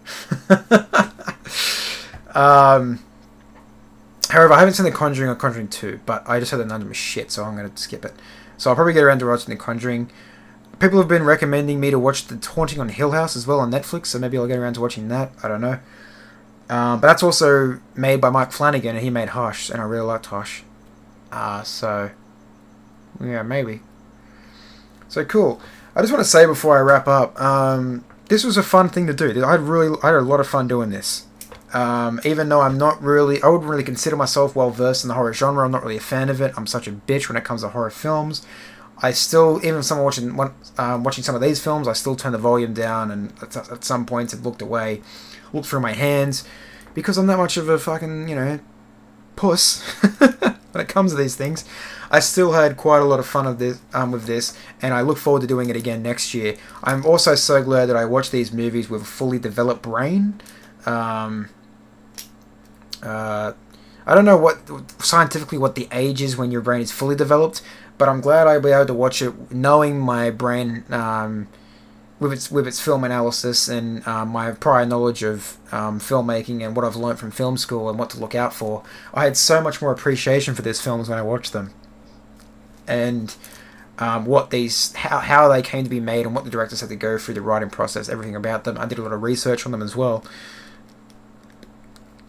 [2.35, 2.99] um,
[4.29, 6.87] however, I haven't seen The Conjuring or Conjuring 2, but I just heard the Nun
[6.87, 8.13] was shit, so I'm going to skip it.
[8.57, 10.11] So I'll probably get around to watching The Conjuring.
[10.79, 13.71] People have been recommending me to watch The Haunting on Hill House as well on
[13.71, 15.31] Netflix, so maybe I'll get around to watching that.
[15.43, 15.79] I don't know.
[16.69, 20.05] Um, but that's also made by Mike Flanagan, and he made Hush, and I really
[20.05, 20.63] liked Hush.
[21.31, 22.11] Uh, so,
[23.19, 23.81] yeah, maybe.
[25.09, 25.59] So cool.
[25.95, 29.07] I just want to say before I wrap up, um, this was a fun thing
[29.07, 29.43] to do.
[29.43, 31.25] I had really, I had a lot of fun doing this.
[31.73, 35.15] Um, even though I'm not really, I wouldn't really consider myself well versed in the
[35.15, 35.65] horror genre.
[35.65, 36.53] I'm not really a fan of it.
[36.55, 38.45] I'm such a bitch when it comes to horror films.
[39.01, 40.39] I still, even someone watching
[40.77, 43.83] um, watching some of these films, I still turn the volume down and at, at
[43.83, 45.01] some points have looked away,
[45.53, 46.43] looked through my hands,
[46.93, 48.59] because I'm that much of a fucking you know
[49.35, 49.81] puss
[50.19, 51.65] when it comes to these things.
[52.11, 55.01] I still had quite a lot of fun of this um, with this, and I
[55.01, 56.55] look forward to doing it again next year.
[56.83, 60.41] I'm also so glad that I watched these movies with a fully developed brain.
[60.85, 61.49] Um,
[63.03, 63.53] uh,
[64.05, 64.57] I don't know what
[65.01, 67.61] scientifically what the age is when your brain is fully developed,
[67.97, 71.47] but I'm glad I'll be able to watch it knowing my brain um,
[72.19, 76.75] with its with its film analysis and um, my prior knowledge of um, filmmaking and
[76.75, 78.83] what I've learned from film school and what to look out for.
[79.13, 81.71] I had so much more appreciation for these films when I watched them
[82.89, 83.35] and
[83.99, 86.89] um, what these how, how they came to be made and what the directors had
[86.89, 88.77] to go through the writing process, everything about them.
[88.77, 90.23] I did a lot of research on them as well.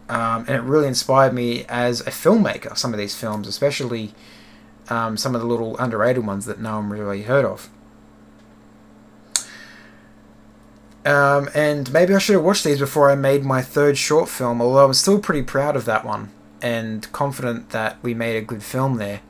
[0.09, 2.77] Um, and it really inspired me as a filmmaker.
[2.77, 4.13] Some of these films, especially
[4.89, 7.71] um, some of the little underrated ones that no one really heard of.
[11.07, 14.61] Um, and maybe I should have watched these before I made my third short film,
[14.61, 16.31] although I'm still pretty proud of that one
[16.61, 19.21] and confident that we made a good film there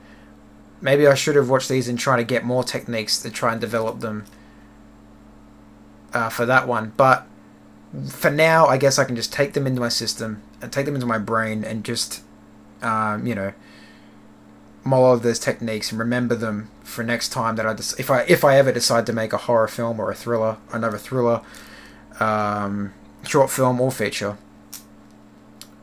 [0.81, 3.61] maybe I should have watched these and try to get more techniques to try and
[3.61, 4.25] develop them
[6.13, 6.93] uh, for that one.
[6.97, 7.27] But
[8.09, 10.95] for now, I guess I can just take them into my system and take them
[10.95, 12.23] into my brain and just,
[12.83, 13.53] um, you know,
[14.85, 18.23] mull over those techniques and remember them for next time that I just if I
[18.23, 21.43] if I ever decide to make a horror film or a thriller, another thriller,
[22.19, 22.93] um,
[23.25, 24.37] short film or feature.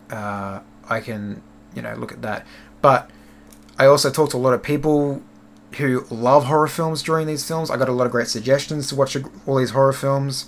[0.10, 1.42] Uh, I can
[1.76, 2.48] you know look at that,
[2.82, 3.10] but
[3.78, 5.22] I also talked to a lot of people
[5.78, 7.70] who love horror films during these films.
[7.70, 10.48] I got a lot of great suggestions to watch all these horror films,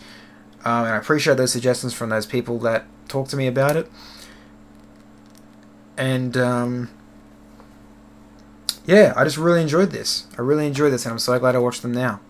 [0.65, 3.89] um, and I appreciate those suggestions from those people that talked to me about it.
[5.97, 6.89] And um,
[8.85, 10.25] yeah, I just really enjoyed this.
[10.37, 12.21] I really enjoyed this, and I'm so glad I watched them now.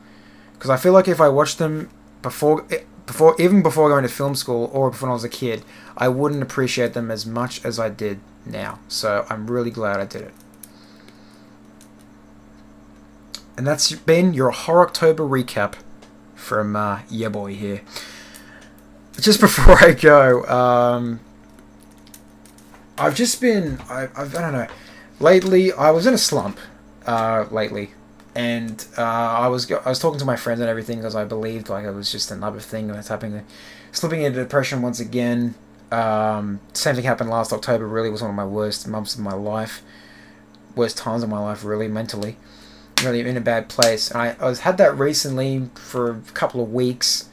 [0.54, 1.90] Because I feel like if I watched them
[2.22, 5.64] before, eh, before even before going to film school or when I was a kid,
[5.96, 8.80] I wouldn't appreciate them as much as I did now.
[8.88, 10.34] So I'm really glad I did it.
[13.60, 15.74] And that's been your Horror October recap
[16.34, 17.82] from uh, yeah boy here.
[19.20, 21.20] Just before I go, um,
[22.98, 24.68] I've just been I, I've, I don't know.
[25.20, 26.58] Lately, I was in a slump.
[27.06, 27.92] Uh, lately,
[28.34, 31.68] and uh, I was I was talking to my friends and everything because I believed
[31.68, 33.46] like it was just another thing that's happening.
[33.92, 35.56] Slipping into depression once again.
[35.92, 37.86] Um, same thing happened last October.
[37.86, 39.82] Really was one of my worst months of my life,
[40.78, 41.66] worst times of my life.
[41.66, 42.38] Really mentally
[43.04, 44.14] really in a bad place.
[44.14, 47.30] I, I was had that recently for a couple of weeks,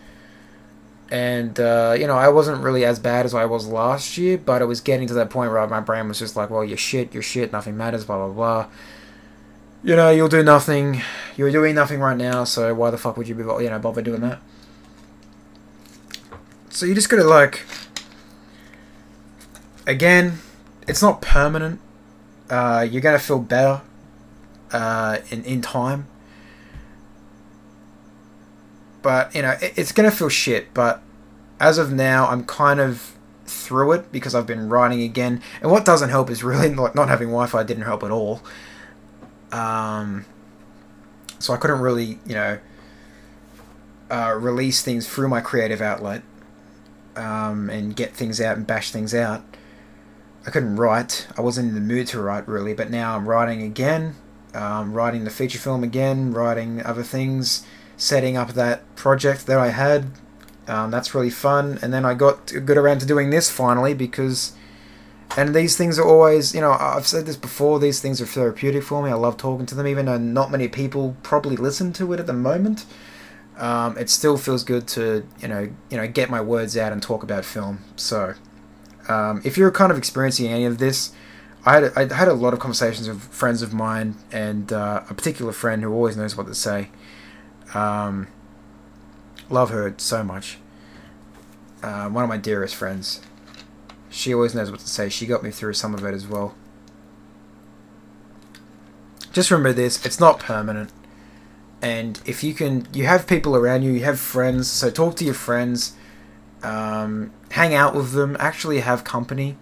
[1.10, 4.62] and uh, you know I wasn't really as bad as I was last year, but
[4.62, 7.14] it was getting to that point where my brain was just like, well, you're shit,
[7.14, 8.70] you're shit, nothing matters, blah blah blah.
[9.82, 11.02] You know, you'll do nothing.
[11.36, 14.02] You're doing nothing right now, so why the fuck would you be, you know, bother
[14.02, 14.40] doing that?
[16.70, 17.64] So you just gotta like,
[19.86, 20.38] again,
[20.88, 21.80] it's not permanent.
[22.50, 23.82] Uh, you're gonna feel better
[24.72, 26.06] uh, in in time.
[29.02, 30.72] But you know, it, it's gonna feel shit.
[30.74, 31.02] But
[31.60, 35.40] as of now, I'm kind of through it because I've been writing again.
[35.62, 38.42] And what doesn't help is really not, not having Wi-Fi didn't help at all.
[39.52, 40.24] Um,
[41.38, 42.58] so I couldn't really, you know,
[44.10, 46.22] uh, release things through my creative outlet
[47.16, 49.44] um, and get things out and bash things out.
[50.46, 51.26] I couldn't write.
[51.36, 54.14] I wasn't in the mood to write really, but now I'm writing again
[54.56, 57.64] um, writing the feature film again, writing other things,
[57.96, 60.00] setting up that project that I had.
[60.66, 61.78] Um, that's really fun.
[61.82, 64.54] And then I got good around to doing this finally because
[65.36, 67.78] And these things are always, you know, I've said this before.
[67.78, 69.10] These things are therapeutic for me.
[69.10, 72.26] I love talking to them, even though not many people probably listen to it at
[72.26, 72.86] the moment.
[73.58, 77.02] Um, it still feels good to, you know, you know, get my words out and
[77.02, 77.80] talk about film.
[77.96, 78.34] So,
[79.08, 81.12] um, if you're kind of experiencing any of this,
[81.66, 85.14] I had I had a lot of conversations with friends of mine and uh, a
[85.14, 86.90] particular friend who always knows what to say.
[87.74, 88.28] Um,
[89.50, 90.58] love her so much.
[91.82, 93.20] Uh, one of my dearest friends.
[94.08, 95.08] She always knows what to say.
[95.08, 96.54] She got me through some of it as well.
[99.32, 100.92] Just remember this: it's not permanent.
[101.82, 103.90] And if you can, you have people around you.
[103.90, 105.96] You have friends, so talk to your friends.
[106.62, 108.36] Um, hang out with them.
[108.38, 109.56] Actually, have company.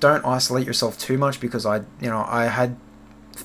[0.00, 2.76] Don't isolate yourself too much because I, you know, I had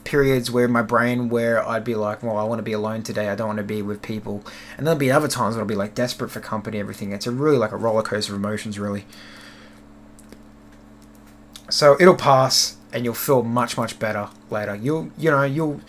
[0.03, 3.29] periods where my brain where I'd be like, well, I want to be alone today.
[3.29, 4.43] I don't want to be with people.
[4.77, 7.11] And there'll be other times where I'll be like desperate for company, everything.
[7.11, 9.05] It's a really like a roller coaster of emotions, really.
[11.69, 14.75] So it'll pass, and you'll feel much much better later.
[14.75, 15.81] You'll you know you'll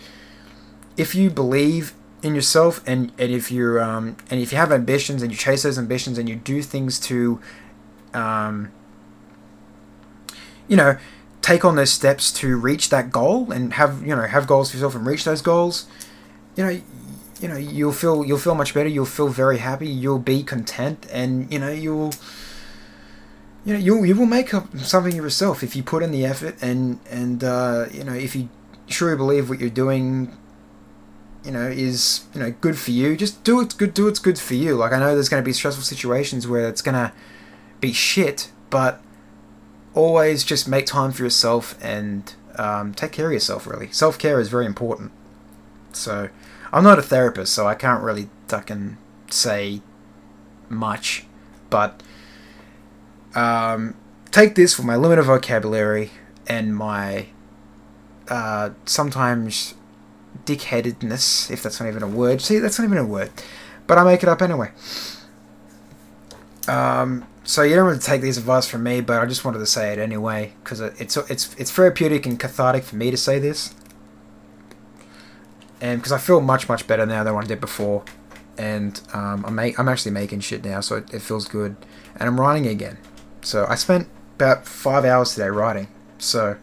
[0.97, 1.93] if you believe
[2.23, 5.63] in yourself and, and if you're um, and if you have ambitions and you chase
[5.63, 7.39] those ambitions and you do things to
[8.13, 8.71] um,
[10.67, 10.97] you know
[11.41, 14.77] take on those steps to reach that goal and have you know have goals for
[14.77, 15.85] yourself and reach those goals
[16.55, 16.81] you know
[17.41, 18.89] you know you'll feel you'll feel much better.
[18.89, 19.87] You'll feel very happy.
[19.87, 22.13] You'll be content and you know you'll
[23.65, 26.55] you know you'll you will make up something yourself if you put in the effort
[26.61, 28.49] and and uh, you know if you
[28.87, 30.35] truly believe what you're doing
[31.43, 34.39] you know is you know good for you just do it good do what's good
[34.39, 34.75] for you.
[34.75, 37.11] Like i know there's going to be stressful situations where it's going to
[37.81, 39.01] be shit but
[39.95, 44.49] always just make time for yourself and um, take care of yourself really self-care is
[44.49, 45.11] very important
[45.91, 46.29] so
[46.71, 48.97] i'm not a therapist so i can't really fucking
[49.29, 49.81] say
[50.69, 51.25] much
[51.69, 52.01] but
[53.33, 53.95] um,
[54.31, 56.11] take this for my limited vocabulary
[56.47, 57.27] and my
[58.29, 59.75] uh, sometimes
[60.45, 62.41] dickheadedness, if that's not even a word.
[62.41, 63.31] See, that's not even a word,
[63.87, 64.71] but I make it up anyway.
[66.67, 69.67] Um, so you don't really take these advice from me, but I just wanted to
[69.67, 73.75] say it anyway because it's it's it's therapeutic and cathartic for me to say this,
[75.79, 78.03] and because I feel much much better now than I did before,
[78.57, 81.75] and um, I'm make, I'm actually making shit now, so it, it feels good,
[82.15, 82.97] and I'm writing again.
[83.41, 85.87] So I spent about five hours today writing,
[86.17, 86.57] so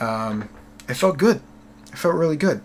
[0.00, 0.48] um,
[0.88, 1.40] it felt good.
[1.92, 2.62] It felt really good.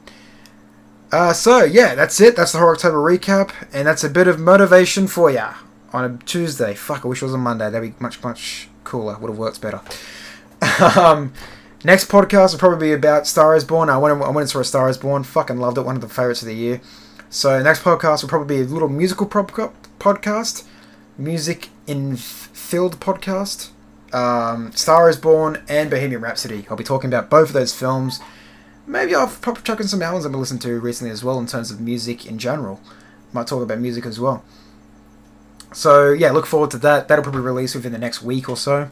[1.12, 2.36] Uh, so yeah, that's it.
[2.36, 5.54] That's the Horror October recap, and that's a bit of motivation for ya
[5.94, 6.74] on a Tuesday.
[6.74, 7.70] Fuck, I wish it was a Monday.
[7.70, 9.18] That'd be much much cooler.
[9.18, 9.82] Would have worked better.
[11.00, 11.34] um,
[11.84, 13.90] next podcast will probably be about Star Is Born.
[13.90, 15.24] I went I went and saw a Star Is Born.
[15.24, 15.82] Fucking loved it.
[15.82, 16.82] One of the favorites of the year.
[17.30, 20.66] So next podcast will probably be a little musical prop- podcast,
[21.18, 23.70] music in filled podcast.
[24.14, 26.66] Um, Star Is Born and Bohemian Rhapsody.
[26.70, 28.20] I'll be talking about both of those films
[28.88, 31.48] maybe I'll probably chuck in some albums I've been listened to recently as well in
[31.48, 32.80] terms of music in general.
[33.34, 34.44] Might talk about music as well.
[35.74, 37.08] So yeah, look forward to that.
[37.08, 38.90] That'll probably release within the next week or so.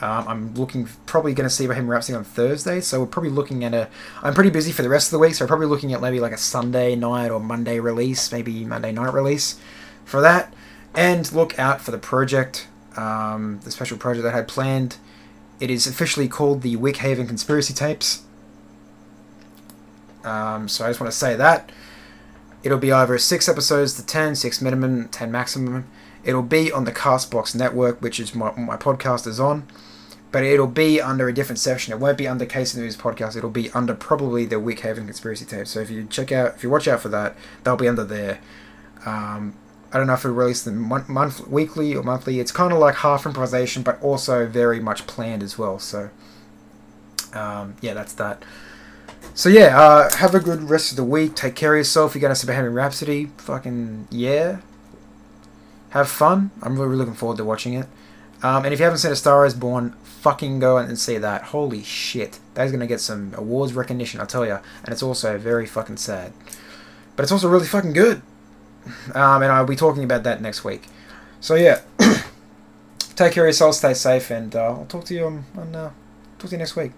[0.00, 3.64] Um, I'm looking probably going to see him Rhapsody on Thursday, so we're probably looking
[3.64, 3.88] at a.
[4.22, 6.20] I'm pretty busy for the rest of the week, so we're probably looking at maybe
[6.20, 9.58] like a Sunday night or Monday release, maybe Monday night release
[10.04, 10.52] for that.
[10.94, 14.96] And look out for the project, um, the special project that I had planned.
[15.60, 18.24] It is officially called the Wick Haven Conspiracy Tapes.
[20.24, 21.70] Um, so I just want to say that.
[22.64, 25.86] It'll be either 6 episodes to 10, 6 minimum, 10 maximum.
[26.24, 29.66] It'll be on the Castbox network, which is my, my podcast is on.
[30.32, 31.92] But it'll be under a different section.
[31.92, 33.36] It won't be under Case News podcast.
[33.36, 35.68] It'll be under probably the Wick Haven Conspiracy Tape.
[35.68, 38.40] So if you check out, if you watch out for that, they'll be under there.
[39.06, 39.54] Um,
[39.92, 42.40] I don't know if we release them month, weekly or monthly.
[42.40, 45.78] It's kind of like half improvisation, but also very much planned as well.
[45.78, 46.10] So
[47.32, 48.44] um, yeah, that's that.
[49.34, 51.36] So yeah, uh, have a good rest of the week.
[51.36, 52.14] Take care of yourself.
[52.14, 53.26] You're gonna see Bohemian Rhapsody.
[53.38, 54.58] Fucking yeah.
[55.94, 56.50] Have fun.
[56.60, 57.86] I'm really looking forward to watching it.
[58.42, 61.42] Um, and if you haven't seen A Star Is Born, fucking go and see that.
[61.44, 64.18] Holy shit, that's gonna get some awards recognition.
[64.18, 64.58] I'll tell you.
[64.82, 66.32] And it's also very fucking sad,
[67.14, 68.22] but it's also really fucking good.
[69.14, 70.88] Um, and I'll be talking about that next week.
[71.40, 71.82] So yeah,
[73.14, 75.90] take care of yourself, stay safe, and uh, I'll talk to you on, on uh,
[76.40, 76.90] talk to you next week.